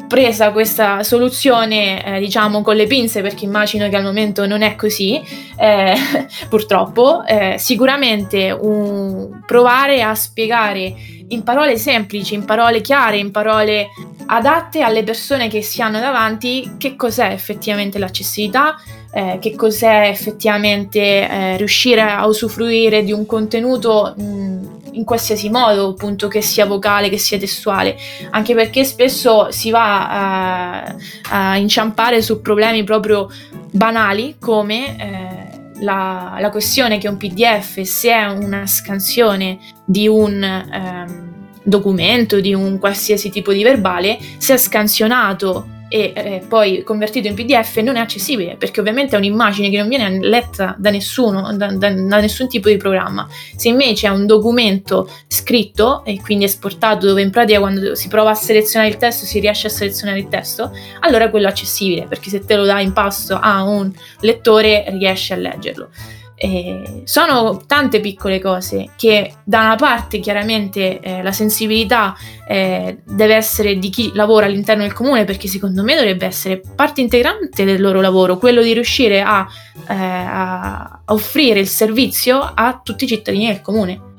presa 0.06 0.52
questa 0.52 1.02
soluzione, 1.02 2.04
eh, 2.04 2.18
diciamo, 2.20 2.62
con 2.62 2.76
le 2.76 2.86
pinze, 2.86 3.22
perché 3.22 3.44
immagino 3.44 3.88
che 3.88 3.96
al 3.96 4.02
momento 4.02 4.46
non 4.46 4.62
è 4.62 4.76
così, 4.76 5.20
eh, 5.58 5.94
purtroppo, 6.48 7.24
eh, 7.24 7.56
sicuramente 7.58 8.50
un, 8.50 9.42
provare 9.46 10.02
a 10.02 10.14
spiegare 10.14 10.94
in 11.28 11.42
parole 11.42 11.76
semplici, 11.76 12.34
in 12.34 12.44
parole 12.44 12.80
chiare, 12.80 13.16
in 13.16 13.30
parole 13.30 13.88
adatte 14.26 14.80
alle 14.80 15.02
persone 15.02 15.48
che 15.48 15.62
si 15.62 15.82
hanno 15.82 16.00
davanti 16.00 16.76
che 16.78 16.96
cos'è 16.96 17.30
effettivamente 17.30 17.98
l'accessibilità, 17.98 18.76
eh, 19.12 19.38
che 19.40 19.54
cos'è 19.54 20.08
effettivamente 20.08 21.00
eh, 21.00 21.56
riuscire 21.56 22.00
a 22.00 22.26
usufruire 22.26 23.04
di 23.04 23.12
un 23.12 23.26
contenuto 23.26 24.14
mh, 24.16 24.73
in 24.94 25.04
qualsiasi 25.04 25.50
modo, 25.50 25.90
appunto 25.90 26.28
che 26.28 26.40
sia 26.40 26.66
vocale, 26.66 27.08
che 27.08 27.18
sia 27.18 27.38
testuale, 27.38 27.96
anche 28.30 28.54
perché 28.54 28.84
spesso 28.84 29.50
si 29.50 29.70
va 29.70 30.08
a, 30.08 30.96
a 31.30 31.56
inciampare 31.56 32.22
su 32.22 32.40
problemi 32.40 32.84
proprio 32.84 33.30
banali 33.70 34.36
come 34.38 34.96
eh, 34.98 35.82
la, 35.82 36.36
la, 36.38 36.50
questione 36.50 36.98
che 36.98 37.08
un 37.08 37.16
PDF, 37.16 37.80
se 37.82 38.10
è 38.10 38.26
una 38.26 38.66
scansione 38.66 39.58
di 39.84 40.06
un 40.06 40.42
ehm, 40.42 41.32
documento, 41.64 42.40
di 42.40 42.54
un 42.54 42.78
qualsiasi 42.78 43.30
tipo 43.30 43.52
di 43.52 43.62
verbale, 43.62 44.18
se 44.38 44.54
è 44.54 44.58
scansionato 44.58 45.73
e 45.94 46.12
eh, 46.12 46.42
poi 46.48 46.82
convertito 46.82 47.28
in 47.28 47.34
PDF 47.34 47.76
non 47.76 47.94
è 47.94 48.00
accessibile 48.00 48.56
perché 48.56 48.80
ovviamente 48.80 49.14
è 49.14 49.18
un'immagine 49.18 49.70
che 49.70 49.78
non 49.78 49.86
viene 49.86 50.18
letta 50.26 50.74
da 50.76 50.90
nessuno, 50.90 51.56
da, 51.56 51.68
da, 51.68 51.88
da, 51.92 52.20
nessun 52.20 52.48
tipo 52.48 52.68
di 52.68 52.76
programma. 52.76 53.28
Se 53.54 53.68
invece 53.68 54.08
è 54.08 54.10
un 54.10 54.26
documento 54.26 55.08
scritto 55.28 56.04
e 56.04 56.20
quindi 56.20 56.46
esportato 56.46 57.06
dove 57.06 57.22
in 57.22 57.30
pratica 57.30 57.60
quando 57.60 57.94
si 57.94 58.08
prova 58.08 58.30
a 58.30 58.34
selezionare 58.34 58.90
il 58.90 58.96
testo 58.96 59.24
si 59.24 59.38
riesce 59.38 59.68
a 59.68 59.70
selezionare 59.70 60.18
il 60.18 60.26
testo, 60.26 60.72
allora 60.98 61.30
quello 61.30 61.46
è 61.46 61.50
accessibile 61.50 62.06
perché 62.08 62.28
se 62.28 62.44
te 62.44 62.56
lo 62.56 62.64
dai 62.64 62.82
in 62.82 62.92
pasto 62.92 63.38
a 63.40 63.62
un 63.62 63.92
lettore 64.18 64.86
riesce 64.88 65.32
a 65.32 65.36
leggerlo. 65.36 65.90
Eh, 66.36 67.02
sono 67.04 67.62
tante 67.64 68.00
piccole 68.00 68.40
cose 68.40 68.90
che 68.96 69.34
da 69.44 69.60
una 69.60 69.76
parte 69.76 70.18
chiaramente 70.18 70.98
eh, 70.98 71.22
la 71.22 71.30
sensibilità 71.30 72.16
eh, 72.48 72.98
deve 73.04 73.36
essere 73.36 73.78
di 73.78 73.88
chi 73.88 74.10
lavora 74.14 74.46
all'interno 74.46 74.82
del 74.82 74.92
comune 74.92 75.24
perché 75.24 75.46
secondo 75.46 75.84
me 75.84 75.94
dovrebbe 75.94 76.26
essere 76.26 76.60
parte 76.74 77.00
integrante 77.00 77.64
del 77.64 77.80
loro 77.80 78.00
lavoro, 78.00 78.36
quello 78.36 78.62
di 78.62 78.72
riuscire 78.72 79.22
a, 79.22 79.46
eh, 79.88 79.94
a 79.94 81.02
offrire 81.06 81.60
il 81.60 81.68
servizio 81.68 82.40
a 82.40 82.80
tutti 82.82 83.04
i 83.04 83.08
cittadini 83.08 83.46
del 83.46 83.60
comune. 83.60 84.13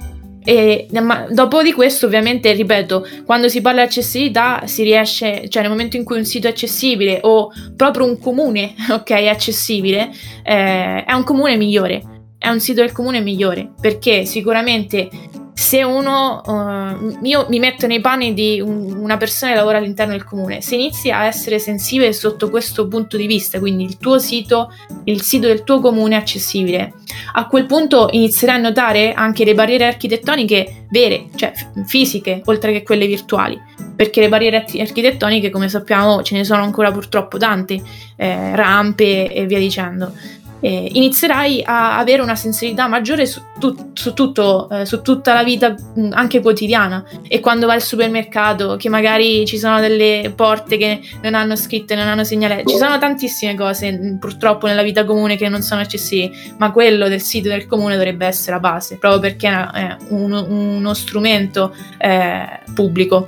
E, 0.45 0.87
ma 1.01 1.25
dopo 1.29 1.63
di 1.63 1.73
questo, 1.73 2.05
ovviamente, 2.05 2.53
ripeto, 2.53 3.05
quando 3.25 3.49
si 3.49 3.61
parla 3.61 3.81
di 3.81 3.87
accessibilità 3.87 4.61
si 4.65 4.83
riesce, 4.83 5.49
cioè 5.49 5.63
nel 5.63 5.71
momento 5.71 5.97
in 5.97 6.03
cui 6.03 6.17
un 6.17 6.25
sito 6.25 6.47
è 6.47 6.51
accessibile 6.51 7.19
o 7.23 7.51
proprio 7.75 8.05
un 8.05 8.19
comune, 8.19 8.75
ok, 8.89 9.09
è 9.09 9.27
accessibile, 9.27 10.11
eh, 10.43 11.03
è 11.03 11.13
un 11.13 11.23
comune 11.23 11.57
migliore, 11.57 12.01
è 12.37 12.49
un 12.49 12.59
sito 12.59 12.81
del 12.81 12.91
comune 12.91 13.21
migliore, 13.21 13.71
perché 13.81 14.25
sicuramente 14.25 15.09
se 15.57 15.81
uno, 15.83 16.41
uh, 16.45 17.25
io 17.25 17.45
mi 17.47 17.59
metto 17.59 17.88
nei 17.88 18.01
panni 18.01 18.33
di 18.33 18.59
un, 18.59 18.93
una 18.97 19.15
persona 19.15 19.53
che 19.53 19.57
lavora 19.57 19.77
all'interno 19.77 20.12
del 20.12 20.25
comune, 20.25 20.62
se 20.62 20.75
inizi 20.75 21.12
a 21.12 21.25
essere 21.25 21.59
sensibile 21.59 22.12
sotto 22.12 22.50
questo 22.50 22.89
punto 22.89 23.15
di 23.15 23.25
vista, 23.25 23.57
quindi 23.59 23.85
il 23.85 23.97
tuo 23.97 24.19
sito, 24.19 24.74
il 25.05 25.21
sito 25.21 25.47
del 25.47 25.63
tuo 25.63 25.79
comune 25.79 26.15
è 26.15 26.19
accessibile, 26.19 26.95
a 27.35 27.47
quel 27.47 27.67
punto 27.67 28.09
inizierai 28.12 28.57
a 28.57 28.62
notare 28.62 29.13
anche 29.13 29.45
le 29.45 29.53
barriere 29.53 29.85
architettoniche 29.85 30.88
vere, 30.89 31.27
cioè 31.35 31.53
fisiche, 31.85 32.41
oltre 32.45 32.74
che 32.74 32.83
quelle 32.83 33.07
virtuali, 33.07 33.57
perché 33.95 34.19
le 34.19 34.27
barriere 34.27 34.57
architettoniche, 34.57 35.51
come 35.51 35.69
sappiamo, 35.69 36.21
ce 36.21 36.35
ne 36.35 36.43
sono 36.43 36.63
ancora 36.63 36.91
purtroppo 36.91 37.38
tante, 37.38 37.81
eh, 38.17 38.55
rampe 38.57 39.31
e 39.31 39.45
via 39.45 39.59
dicendo 39.59 40.12
eh, 40.59 40.89
inizierai 40.93 41.62
a 41.63 41.97
avere 41.97 42.21
una 42.21 42.35
sensibilità 42.35 42.88
maggiore 42.88 43.25
su, 43.25 43.41
tu, 43.59 43.91
su 43.93 44.13
tutto, 44.13 44.69
eh, 44.69 44.85
su 44.85 45.01
tutta 45.01 45.33
la 45.33 45.43
vita 45.43 45.69
mh, 45.69 46.09
anche 46.13 46.41
quotidiana. 46.41 47.03
E 47.27 47.39
quando 47.39 47.65
vai 47.65 47.75
al 47.75 47.81
supermercato, 47.81 48.75
che 48.75 48.89
magari 48.89 49.45
ci 49.45 49.57
sono 49.57 49.79
delle 49.79 50.31
porte 50.35 50.77
che 50.77 51.01
non 51.21 51.35
hanno 51.35 51.55
scritte, 51.55 51.95
non 51.95 52.07
hanno 52.07 52.24
segnale, 52.24 52.63
ci 52.65 52.77
sono 52.77 52.97
tantissime 52.97 53.55
cose 53.55 54.17
purtroppo 54.19 54.67
nella 54.67 54.83
vita 54.83 55.05
comune 55.05 55.35
che 55.35 55.50
non 55.50 55.62
sono 55.62 55.81
accessibili, 55.81 56.53
ma 56.57 56.71
quello 56.71 57.07
del 57.07 57.21
sito 57.21 57.50
del 57.50 57.67
comune 57.67 57.95
dovrebbe 57.95 58.25
essere 58.25 58.53
la 58.53 58.59
base, 58.59 58.97
proprio 58.97 59.21
perché 59.21 59.47
è 59.47 59.97
uno, 60.09 60.45
uno 60.47 60.93
strumento 60.93 61.74
eh, 61.97 62.59
pubblico. 62.74 63.27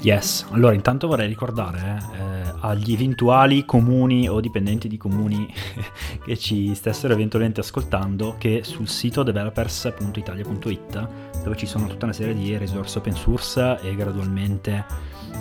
Yes, 0.00 0.44
allora 0.50 0.74
intanto 0.74 1.06
vorrei 1.06 1.26
ricordare 1.26 2.02
eh, 2.12 2.43
agli 2.64 2.92
eventuali 2.92 3.64
comuni 3.64 4.28
o 4.28 4.40
dipendenti 4.40 4.88
di 4.88 4.96
comuni 4.96 5.46
che 6.24 6.36
ci 6.38 6.74
stessero 6.74 7.12
eventualmente 7.12 7.60
ascoltando 7.60 8.36
che 8.38 8.62
sul 8.64 8.88
sito 8.88 9.22
developers.italia.it 9.22 11.08
dove 11.42 11.56
ci 11.56 11.66
sono 11.66 11.86
tutta 11.86 12.06
una 12.06 12.14
serie 12.14 12.34
di 12.34 12.56
risorse 12.56 12.98
open 12.98 13.14
source 13.14 13.80
e 13.82 13.94
gradualmente 13.94 14.86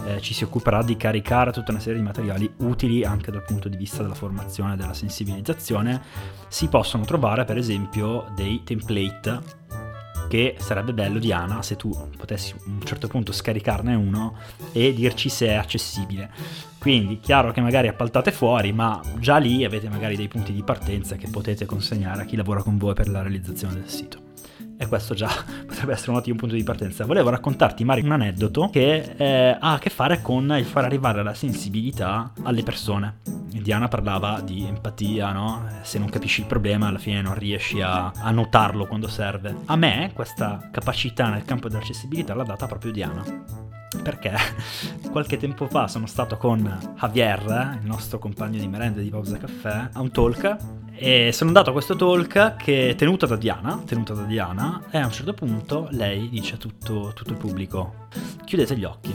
eh, 0.05 0.19
ci 0.19 0.33
si 0.33 0.43
occuperà 0.43 0.83
di 0.83 0.97
caricare 0.97 1.53
tutta 1.53 1.71
una 1.71 1.79
serie 1.79 1.99
di 1.99 2.05
materiali 2.05 2.51
utili 2.57 3.05
anche 3.05 3.31
dal 3.31 3.45
punto 3.45 3.69
di 3.69 3.77
vista 3.77 4.01
della 4.01 4.15
formazione 4.15 4.73
e 4.73 4.77
della 4.77 4.93
sensibilizzazione, 4.93 6.01
si 6.49 6.67
possono 6.67 7.05
trovare 7.05 7.45
per 7.45 7.57
esempio 7.57 8.25
dei 8.35 8.63
template 8.63 9.61
che 10.27 10.55
sarebbe 10.57 10.93
bello 10.93 11.19
Diana 11.19 11.61
se 11.61 11.75
tu 11.75 11.95
potessi 12.17 12.53
a 12.53 12.55
un 12.65 12.81
certo 12.83 13.07
punto 13.07 13.31
scaricarne 13.31 13.93
uno 13.93 14.35
e 14.71 14.93
dirci 14.93 15.29
se 15.29 15.47
è 15.47 15.53
accessibile. 15.53 16.31
Quindi 16.83 17.21
chiaro 17.21 17.53
che 17.53 17.61
magari 17.61 17.87
appaltate 17.87 18.33
fuori, 18.33 18.73
ma 18.73 18.99
già 19.17 19.37
lì 19.37 19.63
avete 19.63 19.87
magari 19.87 20.17
dei 20.17 20.27
punti 20.27 20.51
di 20.51 20.63
partenza 20.63 21.15
che 21.15 21.29
potete 21.29 21.63
consegnare 21.63 22.23
a 22.23 22.25
chi 22.25 22.35
lavora 22.35 22.61
con 22.61 22.77
voi 22.77 22.93
per 22.93 23.07
la 23.07 23.21
realizzazione 23.21 23.75
del 23.75 23.87
sito. 23.87 24.17
E 24.77 24.85
questo 24.87 25.13
già 25.13 25.29
potrebbe 25.65 25.93
essere 25.93 26.11
un 26.11 26.17
ottimo 26.17 26.35
punto 26.35 26.55
di 26.55 26.63
partenza. 26.63 27.05
Volevo 27.05 27.29
raccontarti, 27.29 27.85
Mari, 27.85 28.01
un 28.01 28.11
aneddoto 28.11 28.69
che 28.69 29.15
eh, 29.15 29.57
ha 29.57 29.71
a 29.71 29.79
che 29.79 29.89
fare 29.89 30.21
con 30.21 30.53
il 30.57 30.65
far 30.65 30.83
arrivare 30.83 31.23
la 31.23 31.33
sensibilità 31.33 32.33
alle 32.43 32.63
persone. 32.63 33.19
Diana 33.23 33.87
parlava 33.87 34.41
di 34.41 34.65
empatia, 34.65 35.31
no? 35.31 35.65
Se 35.83 35.97
non 35.99 36.09
capisci 36.09 36.41
il 36.41 36.47
problema, 36.47 36.87
alla 36.87 36.97
fine 36.97 37.21
non 37.21 37.35
riesci 37.35 37.79
a, 37.79 38.11
a 38.13 38.29
notarlo 38.31 38.87
quando 38.87 39.07
serve. 39.07 39.55
A 39.67 39.77
me 39.77 40.11
questa 40.13 40.67
capacità 40.69 41.29
nel 41.29 41.45
campo 41.45 41.69
dell'accessibilità 41.69 42.33
l'ha 42.33 42.43
data 42.43 42.67
proprio 42.67 42.91
Diana 42.91 43.71
perché 44.01 44.33
qualche 45.11 45.37
tempo 45.37 45.67
fa 45.67 45.87
sono 45.87 46.05
stato 46.05 46.37
con 46.37 46.95
Javier, 46.97 47.77
il 47.81 47.87
nostro 47.87 48.19
compagno 48.19 48.59
di 48.59 48.67
merenda 48.67 49.01
di 49.01 49.09
Pausa 49.09 49.37
Caffè, 49.37 49.89
a 49.93 50.01
un 50.01 50.11
talk 50.11 50.57
e 50.95 51.31
sono 51.33 51.49
andato 51.49 51.69
a 51.69 51.73
questo 51.73 51.95
talk 51.95 52.55
che 52.55 52.89
è 52.89 52.95
tenuto 52.95 53.25
da 53.25 53.35
Diana, 53.35 53.81
tenuto 53.85 54.13
da 54.13 54.23
Diana 54.23 54.83
e 54.89 54.97
a 54.97 55.05
un 55.05 55.11
certo 55.11 55.33
punto 55.33 55.87
lei 55.91 56.29
dice 56.29 56.55
a 56.55 56.57
tutto, 56.57 57.11
tutto 57.13 57.31
il 57.31 57.37
pubblico 57.37 58.07
chiudete 58.45 58.77
gli 58.77 58.83
occhi 58.83 59.13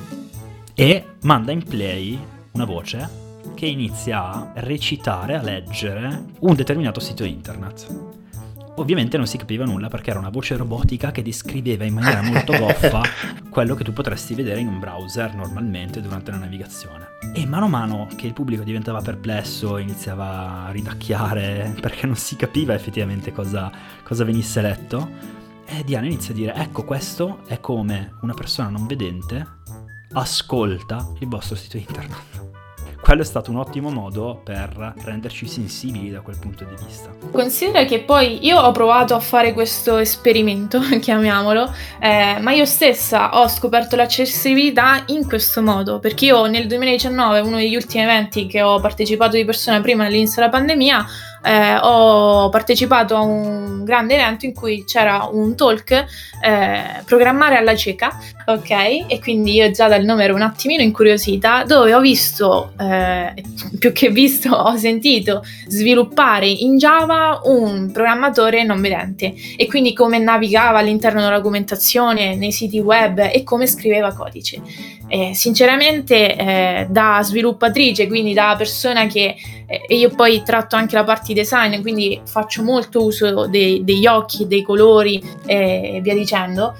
e 0.74 1.04
manda 1.22 1.52
in 1.52 1.62
play 1.62 2.18
una 2.52 2.64
voce 2.64 3.26
che 3.54 3.66
inizia 3.66 4.22
a 4.22 4.52
recitare, 4.56 5.34
a 5.34 5.42
leggere 5.42 6.26
un 6.40 6.54
determinato 6.54 7.00
sito 7.00 7.24
internet. 7.24 8.17
Ovviamente 8.78 9.16
non 9.16 9.26
si 9.26 9.36
capiva 9.36 9.64
nulla 9.64 9.88
perché 9.88 10.10
era 10.10 10.20
una 10.20 10.28
voce 10.28 10.56
robotica 10.56 11.10
che 11.10 11.22
descriveva 11.22 11.84
in 11.84 11.94
maniera 11.94 12.22
molto 12.22 12.56
goffa 12.56 13.02
quello 13.50 13.74
che 13.74 13.82
tu 13.82 13.92
potresti 13.92 14.34
vedere 14.34 14.60
in 14.60 14.68
un 14.68 14.78
browser 14.78 15.34
normalmente 15.34 16.00
durante 16.00 16.30
la 16.30 16.36
navigazione. 16.36 17.08
E 17.34 17.44
mano 17.44 17.64
a 17.64 17.68
mano 17.68 18.06
che 18.14 18.28
il 18.28 18.32
pubblico 18.34 18.62
diventava 18.62 19.00
perplesso, 19.00 19.78
iniziava 19.78 20.66
a 20.66 20.70
ridacchiare 20.70 21.74
perché 21.80 22.06
non 22.06 22.14
si 22.14 22.36
capiva 22.36 22.72
effettivamente 22.72 23.32
cosa, 23.32 23.70
cosa 24.04 24.22
venisse 24.22 24.60
letto, 24.60 25.10
e 25.66 25.82
Diana 25.82 26.06
inizia 26.06 26.32
a 26.32 26.36
dire 26.36 26.54
ecco 26.54 26.84
questo 26.84 27.40
è 27.46 27.58
come 27.58 28.14
una 28.22 28.34
persona 28.34 28.68
non 28.68 28.86
vedente 28.86 29.44
ascolta 30.12 31.12
il 31.18 31.26
vostro 31.26 31.56
sito 31.56 31.76
internet 31.76 32.47
quello 33.08 33.22
è 33.22 33.24
stato 33.24 33.50
un 33.50 33.56
ottimo 33.56 33.88
modo 33.88 34.38
per 34.44 34.92
renderci 35.02 35.48
sensibili 35.48 36.10
da 36.10 36.20
quel 36.20 36.36
punto 36.38 36.64
di 36.64 36.74
vista. 36.84 37.08
Considera 37.32 37.86
che 37.86 38.00
poi 38.00 38.44
io 38.44 38.60
ho 38.60 38.70
provato 38.70 39.14
a 39.14 39.18
fare 39.18 39.54
questo 39.54 39.96
esperimento, 39.96 40.78
chiamiamolo, 41.00 41.72
eh, 42.00 42.36
ma 42.38 42.52
io 42.52 42.66
stessa 42.66 43.40
ho 43.40 43.48
scoperto 43.48 43.96
l'accessibilità 43.96 45.04
in 45.06 45.26
questo 45.26 45.62
modo, 45.62 46.00
perché 46.00 46.26
io 46.26 46.44
nel 46.48 46.66
2019, 46.66 47.40
uno 47.40 47.56
degli 47.56 47.76
ultimi 47.76 48.02
eventi 48.02 48.46
che 48.46 48.60
ho 48.60 48.78
partecipato 48.78 49.36
di 49.36 49.44
persona 49.46 49.80
prima 49.80 50.04
dell'inizio 50.04 50.42
della 50.42 50.52
pandemia, 50.52 51.06
eh, 51.42 51.76
ho 51.80 52.48
partecipato 52.48 53.16
a 53.16 53.20
un 53.20 53.84
grande 53.84 54.14
evento 54.14 54.44
in 54.44 54.54
cui 54.54 54.84
c'era 54.84 55.28
un 55.30 55.54
talk 55.56 55.90
eh, 56.42 57.02
programmare 57.04 57.56
alla 57.56 57.74
cieca, 57.74 58.16
ok? 58.46 58.70
E 59.06 59.18
quindi 59.20 59.54
io 59.54 59.70
già 59.70 59.88
dal 59.88 60.04
nome 60.04 60.24
ero 60.24 60.34
un 60.34 60.42
attimino 60.42 60.82
incuriosita, 60.82 61.64
dove 61.64 61.94
ho 61.94 62.00
visto, 62.00 62.72
eh, 62.78 63.34
più 63.78 63.92
che 63.92 64.10
visto, 64.10 64.54
ho 64.54 64.76
sentito 64.76 65.44
sviluppare 65.66 66.48
in 66.48 66.76
Java 66.76 67.40
un 67.44 67.90
programmatore 67.92 68.64
non 68.64 68.80
vedente 68.80 69.34
e 69.56 69.66
quindi 69.66 69.92
come 69.92 70.18
navigava 70.18 70.78
all'interno 70.78 71.20
della 71.20 71.36
documentazione, 71.36 72.36
nei 72.36 72.52
siti 72.52 72.78
web 72.78 73.18
e 73.18 73.42
come 73.42 73.66
scriveva 73.66 74.12
codice. 74.12 74.60
Eh, 75.08 75.32
sinceramente, 75.34 76.36
eh, 76.36 76.86
da 76.90 77.20
sviluppatrice, 77.22 78.06
quindi 78.06 78.34
da 78.34 78.54
persona 78.58 79.06
che 79.06 79.36
eh, 79.70 79.94
io 79.94 80.08
poi 80.08 80.42
tratto 80.42 80.76
anche 80.76 80.96
la 80.96 81.04
parte 81.04 81.34
design, 81.34 81.82
quindi 81.82 82.18
faccio 82.24 82.62
molto 82.62 83.04
uso 83.04 83.46
dei, 83.46 83.84
degli 83.84 84.06
occhi, 84.06 84.46
dei 84.46 84.62
colori 84.62 85.22
e 85.44 86.00
via 86.02 86.14
dicendo. 86.14 86.74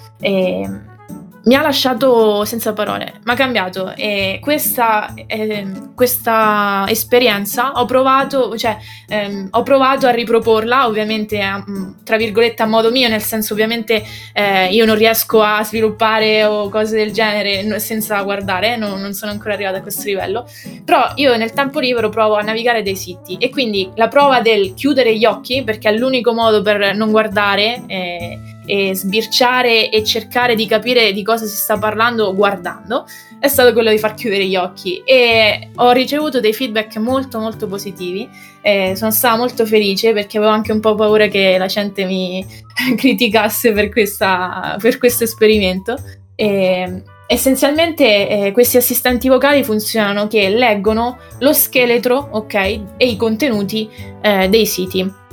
Mi 1.49 1.55
ha 1.55 1.63
lasciato 1.63 2.45
senza 2.45 2.75
parole, 2.75 3.21
mi 3.25 3.33
ha 3.33 3.35
cambiato 3.35 3.95
e 3.97 4.39
questa, 4.39 5.15
eh, 5.27 5.67
questa 5.95 6.85
esperienza 6.89 7.73
ho 7.73 7.87
provato, 7.87 8.55
cioè, 8.59 8.77
ehm, 9.09 9.49
ho 9.53 9.63
provato 9.63 10.07
a 10.07 10.11
riproporla 10.11 10.87
ovviamente 10.87 11.41
a, 11.41 11.65
tra 12.05 12.19
virgolette 12.19 12.63
a 12.63 12.67
modo 12.67 12.91
mio, 12.91 13.09
nel 13.09 13.23
senso 13.23 13.55
ovviamente 13.55 14.05
eh, 14.35 14.67
io 14.67 14.85
non 14.85 14.95
riesco 14.95 15.41
a 15.41 15.65
sviluppare 15.65 16.45
o 16.45 16.69
cose 16.69 16.97
del 16.97 17.13
genere 17.13 17.81
senza 17.81 18.21
guardare, 18.21 18.77
non, 18.77 19.01
non 19.01 19.15
sono 19.15 19.33
ancora 19.33 19.55
arrivata 19.55 19.79
a 19.79 19.81
questo 19.81 20.05
livello, 20.05 20.47
però 20.85 21.13
io 21.15 21.35
nel 21.39 21.55
tempo 21.55 21.81
libero 21.81 22.11
provo 22.11 22.35
a 22.35 22.43
navigare 22.43 22.83
dei 22.83 22.97
siti 22.97 23.39
e 23.39 23.49
quindi 23.49 23.91
la 23.95 24.09
prova 24.09 24.43
del 24.43 24.75
chiudere 24.75 25.17
gli 25.17 25.25
occhi, 25.25 25.65
perché 25.65 25.89
è 25.89 25.97
l'unico 25.97 26.35
modo 26.35 26.61
per 26.61 26.95
non 26.95 27.11
guardare, 27.11 27.85
eh, 27.87 28.39
e 28.69 28.95
sbirciare 28.95 29.91
e 29.91 30.05
cercare 30.05 30.55
di 30.55 30.67
capire 30.67 31.13
di 31.13 31.23
cosa 31.23 31.47
si 31.47 31.57
sta 31.57 31.79
parlando 31.79 32.35
guardando 32.35 33.07
è 33.41 33.49
stato 33.49 33.73
quello 33.73 33.91
di 33.91 33.99
far 33.99 34.15
chiudere 34.15 34.47
gli 34.47 34.57
occhi. 34.57 35.03
E 35.05 35.71
ho 35.77 35.93
ricevuto 35.93 36.41
dei 36.41 36.53
feedback 36.53 36.97
molto 36.97 37.39
molto 37.39 37.67
positivi. 37.67 38.29
E 38.61 38.95
sono 38.97 39.11
stata 39.11 39.37
molto 39.37 39.65
felice 39.65 40.13
perché 40.13 40.39
avevo 40.39 40.53
anche 40.53 40.73
un 40.73 40.81
po' 40.81 40.95
paura 40.95 41.29
che 41.29 41.57
la 41.59 41.67
gente 41.67 42.05
mi 42.05 42.45
criticasse 42.97 43.73
per, 43.73 43.91
questa, 43.91 44.77
per 44.81 44.99
questo 44.99 45.25
esperimento. 45.25 45.97
E 46.35 47.03
essenzialmente 47.27 48.29
eh, 48.29 48.53
questi 48.53 48.77
assistenti 48.77 49.29
vocali 49.29 49.63
funzionano 49.63 50.27
che 50.29 50.49
leggono 50.49 51.19
lo 51.41 51.53
scheletro 51.53 52.29
ok 52.33 52.55
e 52.97 53.07
i 53.07 53.17
contenuti 53.17 53.89
eh, 54.23 54.49
dei 54.49 54.67
siti 54.67 55.27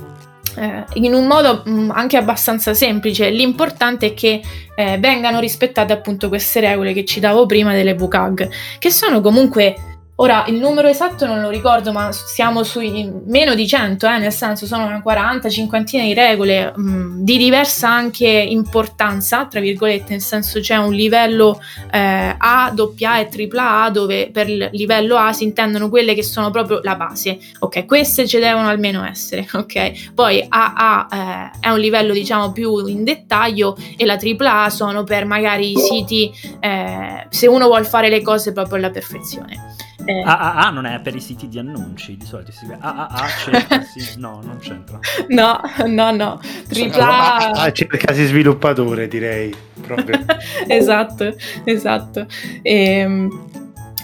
eh, 0.56 0.84
in 0.94 1.14
un 1.14 1.26
modo 1.26 1.62
mh, 1.64 1.70
mm, 1.70 1.90
anche 1.90 2.16
abbastanza 2.16 2.74
semplice. 2.74 3.30
L'importante 3.30 4.06
è 4.06 4.14
che 4.14 4.40
eh, 4.74 4.98
vengano 4.98 5.40
rispettate 5.40 5.92
appunto 5.92 6.28
queste 6.28 6.60
regole 6.60 6.92
che 6.92 7.04
citavo 7.04 7.46
prima 7.46 7.72
delle 7.72 7.94
VCAG, 7.94 8.48
che 8.78 8.90
sono 8.90 9.20
comunque 9.20 9.95
Ora, 10.18 10.46
il 10.48 10.54
numero 10.54 10.88
esatto 10.88 11.26
non 11.26 11.42
lo 11.42 11.50
ricordo, 11.50 11.92
ma 11.92 12.10
siamo 12.10 12.62
sui 12.62 13.12
meno 13.26 13.54
di 13.54 13.66
100, 13.66 14.06
eh, 14.06 14.18
nel 14.18 14.32
senso 14.32 14.64
sono 14.64 14.86
una 14.86 15.02
40, 15.02 15.50
cinquantina 15.50 16.04
di 16.04 16.14
regole 16.14 16.72
mh, 16.74 16.80
mm, 16.80 17.22
di 17.22 17.36
diversa 17.36 17.90
anche 17.90 18.26
importanza, 18.26 19.44
tra 19.44 19.60
virgolette, 19.60 20.12
nel 20.12 20.22
senso 20.22 20.60
c'è 20.60 20.76
un 20.76 20.94
livello 20.94 21.60
eh, 21.92 22.34
A, 22.38 22.72
AA 22.72 23.18
e 23.18 23.28
AAA 23.28 23.90
dove 23.90 24.30
per 24.32 24.48
il 24.48 24.70
livello 24.72 25.16
A 25.16 25.34
si 25.34 25.44
intendono 25.44 25.90
quelle 25.90 26.14
che 26.14 26.22
sono 26.22 26.50
proprio 26.50 26.80
la 26.82 26.94
base. 26.94 27.38
Ok, 27.58 27.84
queste 27.84 28.26
ci 28.26 28.38
devono 28.38 28.68
almeno 28.68 29.04
essere, 29.04 29.46
ok? 29.52 30.12
Poi 30.14 30.42
AA 30.48 31.08
eh, 31.12 31.58
è 31.60 31.68
un 31.68 31.78
livello 31.78 32.14
diciamo 32.14 32.52
più 32.52 32.86
in 32.86 33.04
dettaglio 33.04 33.76
e 33.98 34.06
la 34.06 34.18
AAA 34.18 34.70
sono 34.70 35.04
per 35.04 35.26
magari 35.26 35.72
i 35.72 35.76
siti 35.76 36.32
eh, 36.60 37.26
se 37.28 37.46
uno 37.46 37.66
vuole 37.66 37.84
fare 37.84 38.08
le 38.08 38.22
cose 38.22 38.54
proprio 38.54 38.76
alla 38.76 38.90
perfezione. 38.90 39.74
Eh. 40.06 40.22
AAA 40.24 40.70
non 40.70 40.86
è 40.86 41.00
per 41.00 41.14
i 41.16 41.20
siti 41.20 41.48
di 41.48 41.58
annunci, 41.58 42.16
di 42.16 42.24
solito 42.24 42.52
si 42.52 42.58
scrive 42.58 42.78
AAA 42.80 43.26
c'entra, 43.44 43.82
sì, 43.82 44.14
no, 44.18 44.40
non 44.42 44.58
c'entra. 44.58 44.98
No, 45.28 45.60
no, 45.86 46.10
no, 46.12 46.40
tripla 46.68 47.50
A. 47.50 47.72
cerca 47.72 48.12
di 48.12 48.24
sviluppatore 48.24 49.08
direi, 49.08 49.54
proprio. 49.80 50.24
esatto, 50.68 51.34
esatto. 51.64 52.26
E, 52.62 52.98
ehm, 52.98 53.48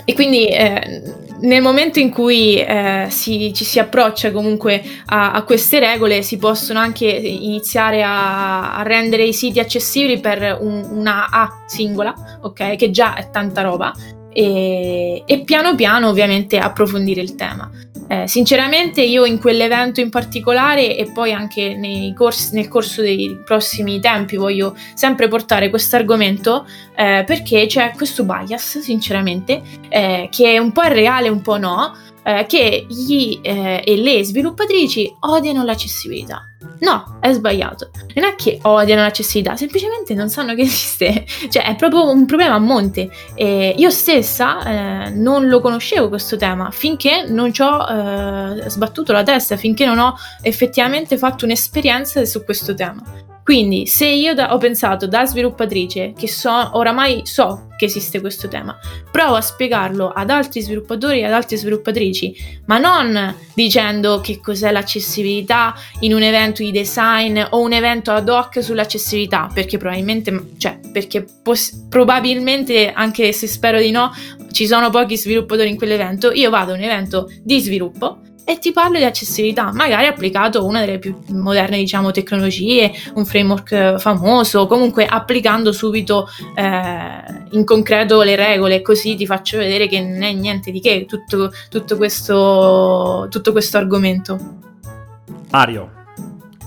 e 0.04 0.14
quindi 0.14 0.48
eh, 0.48 1.02
nel 1.42 1.62
momento 1.62 2.00
in 2.00 2.10
cui 2.10 2.56
eh, 2.56 3.06
si, 3.10 3.52
ci 3.54 3.64
si 3.64 3.78
approccia 3.78 4.32
comunque 4.32 4.82
a, 5.06 5.32
a, 5.32 5.42
queste 5.44 5.78
regole 5.78 6.22
si 6.22 6.36
possono 6.36 6.80
anche 6.80 7.06
iniziare 7.06 8.02
a, 8.02 8.76
a 8.76 8.82
rendere 8.82 9.24
i 9.24 9.32
siti 9.32 9.60
accessibili 9.60 10.18
per 10.18 10.58
un, 10.60 10.84
una 10.90 11.30
A 11.30 11.64
singola, 11.66 12.38
ok? 12.40 12.74
Che 12.74 12.90
già 12.90 13.14
è 13.14 13.30
tanta 13.30 13.62
roba 13.62 13.92
e, 14.32 15.22
e 15.26 15.40
piano 15.44 15.74
piano 15.74 16.08
ovviamente 16.08 16.58
approfondire 16.58 17.20
il 17.20 17.34
tema. 17.34 17.70
Eh, 18.08 18.26
sinceramente 18.26 19.00
io 19.00 19.24
in 19.24 19.38
quell'evento 19.38 20.00
in 20.00 20.10
particolare 20.10 20.98
e 20.98 21.10
poi 21.12 21.32
anche 21.32 21.78
corsi, 22.14 22.54
nel 22.54 22.68
corso 22.68 23.00
dei 23.00 23.40
prossimi 23.42 24.00
tempi 24.00 24.36
voglio 24.36 24.76
sempre 24.92 25.28
portare 25.28 25.70
questo 25.70 25.96
argomento 25.96 26.66
eh, 26.94 27.24
perché 27.26 27.64
c'è 27.66 27.92
questo 27.96 28.24
bias 28.24 28.80
sinceramente 28.80 29.62
eh, 29.88 30.28
che 30.30 30.58
un 30.58 30.72
po' 30.72 30.82
è 30.82 30.92
reale 30.92 31.30
un 31.30 31.40
po' 31.40 31.56
no 31.56 31.96
eh, 32.22 32.46
che 32.46 32.86
gli 32.88 33.38
eh, 33.42 33.82
e 33.84 33.96
le 33.96 34.24
sviluppatrici 34.24 35.16
odiano 35.20 35.64
l'accessibilità 35.64 36.46
No, 36.82 37.18
è 37.20 37.32
sbagliato. 37.32 37.90
Non 38.14 38.24
è 38.24 38.34
che 38.34 38.58
odiano 38.62 39.02
l'accessibilità, 39.02 39.56
semplicemente 39.56 40.14
non 40.14 40.28
sanno 40.28 40.54
che 40.54 40.62
esiste. 40.62 41.24
Cioè, 41.52 41.64
è 41.64 41.76
proprio 41.76 42.10
un 42.10 42.26
problema 42.26 42.54
a 42.54 42.58
monte. 42.58 43.08
E 43.34 43.74
io 43.76 43.90
stessa 43.90 45.06
eh, 45.06 45.10
non 45.10 45.48
lo 45.48 45.60
conoscevo 45.60 46.08
questo 46.08 46.36
tema 46.36 46.70
finché 46.70 47.24
non 47.28 47.52
ci 47.52 47.62
ho 47.62 47.86
eh, 47.86 48.68
sbattuto 48.68 49.12
la 49.12 49.22
testa, 49.22 49.56
finché 49.56 49.86
non 49.86 49.98
ho 49.98 50.16
effettivamente 50.40 51.18
fatto 51.18 51.44
un'esperienza 51.44 52.24
su 52.24 52.44
questo 52.44 52.74
tema. 52.74 53.30
Quindi, 53.44 53.86
se 53.86 54.06
io 54.06 54.34
da, 54.34 54.54
ho 54.54 54.58
pensato 54.58 55.06
da 55.06 55.26
sviluppatrice, 55.26 56.12
che 56.16 56.28
so, 56.28 56.70
oramai 56.76 57.22
so 57.24 57.66
che 57.76 57.86
esiste 57.86 58.20
questo 58.20 58.46
tema, 58.46 58.78
provo 59.10 59.34
a 59.34 59.40
spiegarlo 59.40 60.10
ad 60.10 60.30
altri 60.30 60.60
sviluppatori 60.62 61.20
e 61.20 61.24
ad 61.24 61.32
altre 61.32 61.56
sviluppatrici, 61.56 62.60
ma 62.66 62.78
non 62.78 63.34
dicendo 63.54 64.20
che 64.20 64.38
cos'è 64.40 64.70
l'accessibilità 64.70 65.74
in 66.00 66.14
un 66.14 66.22
evento 66.22 66.62
di 66.62 66.70
design 66.70 67.40
o 67.50 67.60
un 67.60 67.72
evento 67.72 68.12
ad 68.12 68.28
hoc 68.28 68.62
sull'accessibilità, 68.62 69.50
perché 69.52 69.76
probabilmente, 69.76 70.50
cioè, 70.58 70.78
perché 70.92 71.24
pos- 71.42 71.86
probabilmente, 71.88 72.92
anche 72.92 73.32
se 73.32 73.48
spero 73.48 73.80
di 73.80 73.90
no, 73.90 74.12
ci 74.52 74.66
sono 74.66 74.90
pochi 74.90 75.16
sviluppatori 75.16 75.68
in 75.68 75.76
quell'evento, 75.76 76.30
io 76.30 76.50
vado 76.50 76.72
a 76.72 76.76
un 76.76 76.82
evento 76.82 77.28
di 77.42 77.58
sviluppo 77.58 78.18
e 78.44 78.58
ti 78.58 78.72
parlo 78.72 78.98
di 78.98 79.04
accessibilità, 79.04 79.72
magari 79.72 80.06
applicato 80.06 80.64
una 80.64 80.80
delle 80.80 80.98
più 80.98 81.16
moderne 81.28 81.76
diciamo, 81.76 82.10
tecnologie, 82.10 82.92
un 83.14 83.24
framework 83.24 83.72
eh, 83.72 83.98
famoso, 83.98 84.66
comunque 84.66 85.06
applicando 85.06 85.72
subito 85.72 86.28
eh, 86.54 87.46
in 87.50 87.64
concreto 87.64 88.22
le 88.22 88.36
regole, 88.36 88.82
così 88.82 89.14
ti 89.14 89.26
faccio 89.26 89.58
vedere 89.58 89.86
che 89.86 90.00
non 90.00 90.22
è 90.22 90.32
niente 90.32 90.70
di 90.70 90.80
che 90.80 91.06
tutto, 91.06 91.52
tutto, 91.68 91.96
questo, 91.96 93.26
tutto 93.30 93.52
questo 93.52 93.76
argomento. 93.76 94.38
Mario, 95.50 96.01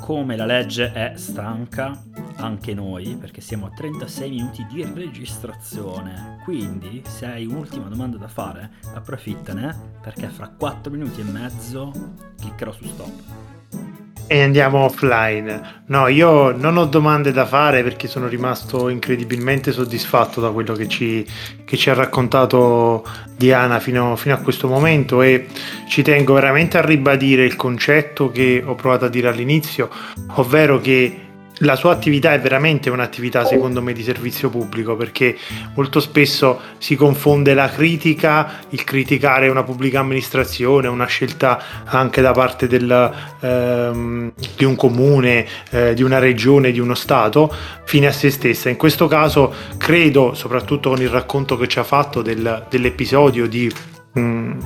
come 0.06 0.38
la 0.38 0.46
legge 0.46 0.91
è 0.91 1.13
stanca, 1.15 2.00
anche 2.36 2.76
noi, 2.76 3.18
perché 3.20 3.41
siamo 3.41 3.65
a 3.65 3.72
36 3.72 4.30
minuti 4.30 4.63
di 4.72 4.86
registrazione. 4.86 6.41
Quindi, 6.44 7.02
se 7.08 7.26
hai 7.26 7.48
un'ultima 7.48 7.88
domanda 7.88 8.18
da 8.18 8.28
fare, 8.28 8.74
approfittane, 8.94 9.98
perché 10.04 10.28
fra 10.28 10.48
4 10.48 10.91
minuti 10.91 11.22
e 11.22 11.24
mezzo 11.24 11.91
cliccherò 12.38 12.72
su 12.72 12.84
stop 12.84 14.05
e 14.28 14.42
andiamo 14.42 14.80
offline. 14.80 15.84
No, 15.88 16.08
io 16.08 16.52
non 16.52 16.78
ho 16.78 16.86
domande 16.86 17.32
da 17.32 17.46
fare 17.46 17.84
perché 17.84 18.08
sono 18.08 18.28
rimasto 18.28 18.90
incredibilmente 18.90 19.72
soddisfatto 19.72 20.42
da 20.42 20.50
quello 20.50 20.74
che 20.74 20.88
ci, 20.88 21.26
che 21.64 21.78
ci 21.78 21.90
ha 21.90 21.94
raccontato 21.94 23.06
Diana 23.36 23.80
fino, 23.80 24.16
fino, 24.16 24.34
a 24.34 24.40
questo 24.40 24.68
momento 24.68 25.22
e 25.22 25.48
ci 25.88 26.02
tengo 26.02 26.34
veramente 26.34 26.78
a 26.78 26.86
ribadire 26.86 27.46
il 27.46 27.56
concetto 27.56 28.32
che 28.32 28.64
ho 28.66 28.76
provato 28.76 29.06
a 29.06 29.10
dire 29.10 29.28
all'inizio, 29.28 29.90
ovvero 30.36 30.80
che 30.80 31.25
la 31.60 31.76
sua 31.76 31.94
attività 31.94 32.34
è 32.34 32.39
veramente 32.39 32.89
un'attività 32.89 33.46
secondo 33.46 33.82
me 33.82 33.94
di 33.94 34.04
servizio 34.04 34.50
pubblico 34.50 34.96
perché 34.96 35.38
molto 35.76 36.00
spesso 36.00 36.60
si 36.80 36.96
confonde 36.96 37.54
la 37.54 37.70
critica, 37.70 38.63
il 38.70 38.84
criticare 38.84 39.48
una 39.48 39.63
pubblica 39.63 40.00
amministrazione, 40.00 40.88
una 40.88 41.06
scelta 41.06 41.86
anche 41.86 42.22
da 42.22 42.32
parte 42.32 42.68
del, 42.68 43.13
ehm, 43.39 44.34
di 44.58 44.65
un 44.65 44.76
comune, 44.76 45.46
eh, 45.70 45.94
di 45.94 46.04
una 46.04 46.20
regione, 46.20 46.72
di 46.72 46.80
uno 46.80 46.94
Stato, 46.96 47.54
fine 47.86 48.08
a 48.08 48.12
se 48.12 48.32
stessa. 48.32 48.70
In 48.70 48.78
questo 48.78 49.08
caso 49.08 49.54
credo, 49.78 50.34
soprattutto 50.34 50.89
con 50.89 51.02
il 51.02 51.10
racconto 51.10 51.56
che 51.58 51.68
ci 51.68 51.80
ha 51.80 51.84
fatto 51.84 52.22
del, 52.22 52.65
dell'episodio 52.70 53.48
di 53.48 53.72
Mm, 54.17 54.60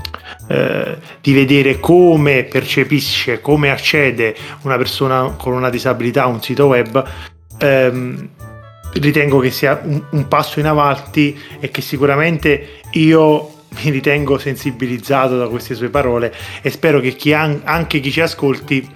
eh, 0.47 0.97
di 1.21 1.33
vedere 1.33 1.79
come 1.79 2.43
percepisce, 2.43 3.41
come 3.41 3.71
accede 3.71 4.35
una 4.62 4.77
persona 4.77 5.33
con 5.38 5.53
una 5.53 5.71
disabilità 5.71 6.23
a 6.23 6.27
un 6.27 6.39
sito 6.39 6.67
web, 6.67 7.03
ehm, 7.57 8.29
ritengo 8.93 9.39
che 9.39 9.49
sia 9.49 9.81
un, 9.83 10.03
un, 10.12 10.27
passo 10.27 10.59
in 10.59 10.67
avanti 10.67 11.35
e 11.59 11.69
che 11.69 11.81
sicuramente 11.81 12.81
io 12.91 13.53
mi 13.69 13.89
ritengo 13.89 14.38
sensibilizzato 14.38 15.38
da 15.38 15.47
queste 15.47 15.73
sue 15.73 15.89
parole 15.89 16.33
e 16.62 16.69
spero 16.69 16.99
che 16.99 17.15
chi 17.15 17.33
an- 17.33 17.62
anche 17.63 17.99
chi 17.99 18.12
ci 18.12 18.21
ascolti 18.21 18.88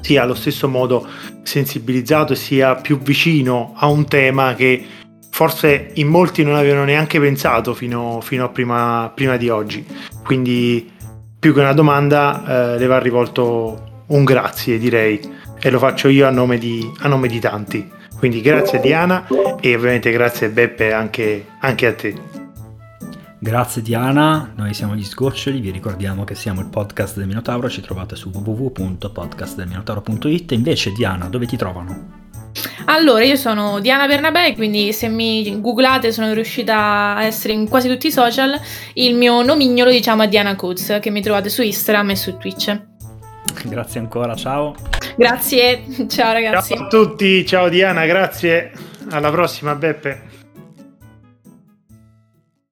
sia 0.00 0.22
allo 0.22 0.34
stesso 0.34 0.68
modo 0.68 1.06
sensibilizzato 1.42 2.32
e 2.34 2.36
sia 2.36 2.74
più 2.76 2.98
vicino 2.98 3.74
a 3.76 3.88
un 3.88 4.06
tema 4.06 4.54
che 4.54 4.84
forse 5.38 5.90
in 5.94 6.08
molti 6.08 6.42
non 6.42 6.56
avevano 6.56 6.82
neanche 6.82 7.20
pensato 7.20 7.72
fino, 7.72 8.20
fino 8.20 8.46
a 8.46 8.48
prima, 8.48 9.12
prima, 9.14 9.36
di 9.36 9.48
oggi. 9.48 9.86
Quindi 10.24 10.90
più 11.38 11.54
che 11.54 11.60
una 11.60 11.74
domanda 11.74 12.74
eh, 12.74 12.78
le 12.78 12.86
va 12.86 12.98
rivolto 12.98 14.02
un 14.06 14.24
grazie 14.24 14.78
direi 14.78 15.20
e 15.60 15.70
lo 15.70 15.78
faccio 15.78 16.08
io 16.08 16.26
a 16.26 16.30
nome 16.30 16.58
di, 16.58 16.84
a 17.02 17.06
nome 17.06 17.28
di 17.28 17.38
tanti. 17.38 17.88
Quindi 18.18 18.40
grazie 18.40 18.80
Diana 18.80 19.28
e 19.60 19.76
ovviamente 19.76 20.10
grazie 20.10 20.48
Beppe 20.48 20.92
anche, 20.92 21.46
anche 21.60 21.86
a 21.86 21.94
te. 21.94 22.20
Grazie 23.38 23.80
Diana, 23.80 24.50
noi 24.56 24.74
siamo 24.74 24.96
gli 24.96 25.04
Sgoccioli, 25.04 25.60
vi 25.60 25.70
ricordiamo 25.70 26.24
che 26.24 26.34
siamo 26.34 26.62
il 26.62 26.66
podcast 26.66 27.16
del 27.16 27.28
Minotauro, 27.28 27.70
ci 27.70 27.80
trovate 27.80 28.16
su 28.16 28.30
www.podcastdelminotauro.it. 28.30 30.50
Invece 30.50 30.90
Diana, 30.90 31.28
dove 31.28 31.46
ti 31.46 31.56
trovano? 31.56 32.26
Allora, 32.86 33.24
io 33.24 33.36
sono 33.36 33.80
Diana 33.80 34.06
Bernabé, 34.06 34.54
quindi 34.54 34.92
se 34.92 35.08
mi 35.08 35.60
googlate 35.60 36.12
sono 36.12 36.32
riuscita 36.32 37.16
a 37.16 37.24
essere 37.24 37.52
in 37.52 37.68
quasi 37.68 37.88
tutti 37.88 38.06
i 38.06 38.12
social. 38.12 38.58
Il 38.94 39.14
mio 39.14 39.42
nomignolo 39.42 39.90
diciamo 39.90 40.22
è 40.22 40.28
Diana 40.28 40.56
Coates, 40.56 40.98
che 41.00 41.10
mi 41.10 41.20
trovate 41.20 41.48
su 41.48 41.62
Instagram 41.62 42.10
e 42.10 42.16
su 42.16 42.36
Twitch. 42.36 42.80
Grazie 43.64 44.00
ancora, 44.00 44.34
ciao. 44.34 44.74
Grazie, 45.16 45.84
ciao 46.08 46.32
ragazzi. 46.32 46.74
Ciao 46.74 46.84
a 46.84 46.88
tutti, 46.88 47.44
ciao 47.44 47.68
Diana, 47.68 48.06
grazie. 48.06 48.72
Alla 49.10 49.30
prossima 49.30 49.74
Beppe. 49.74 50.27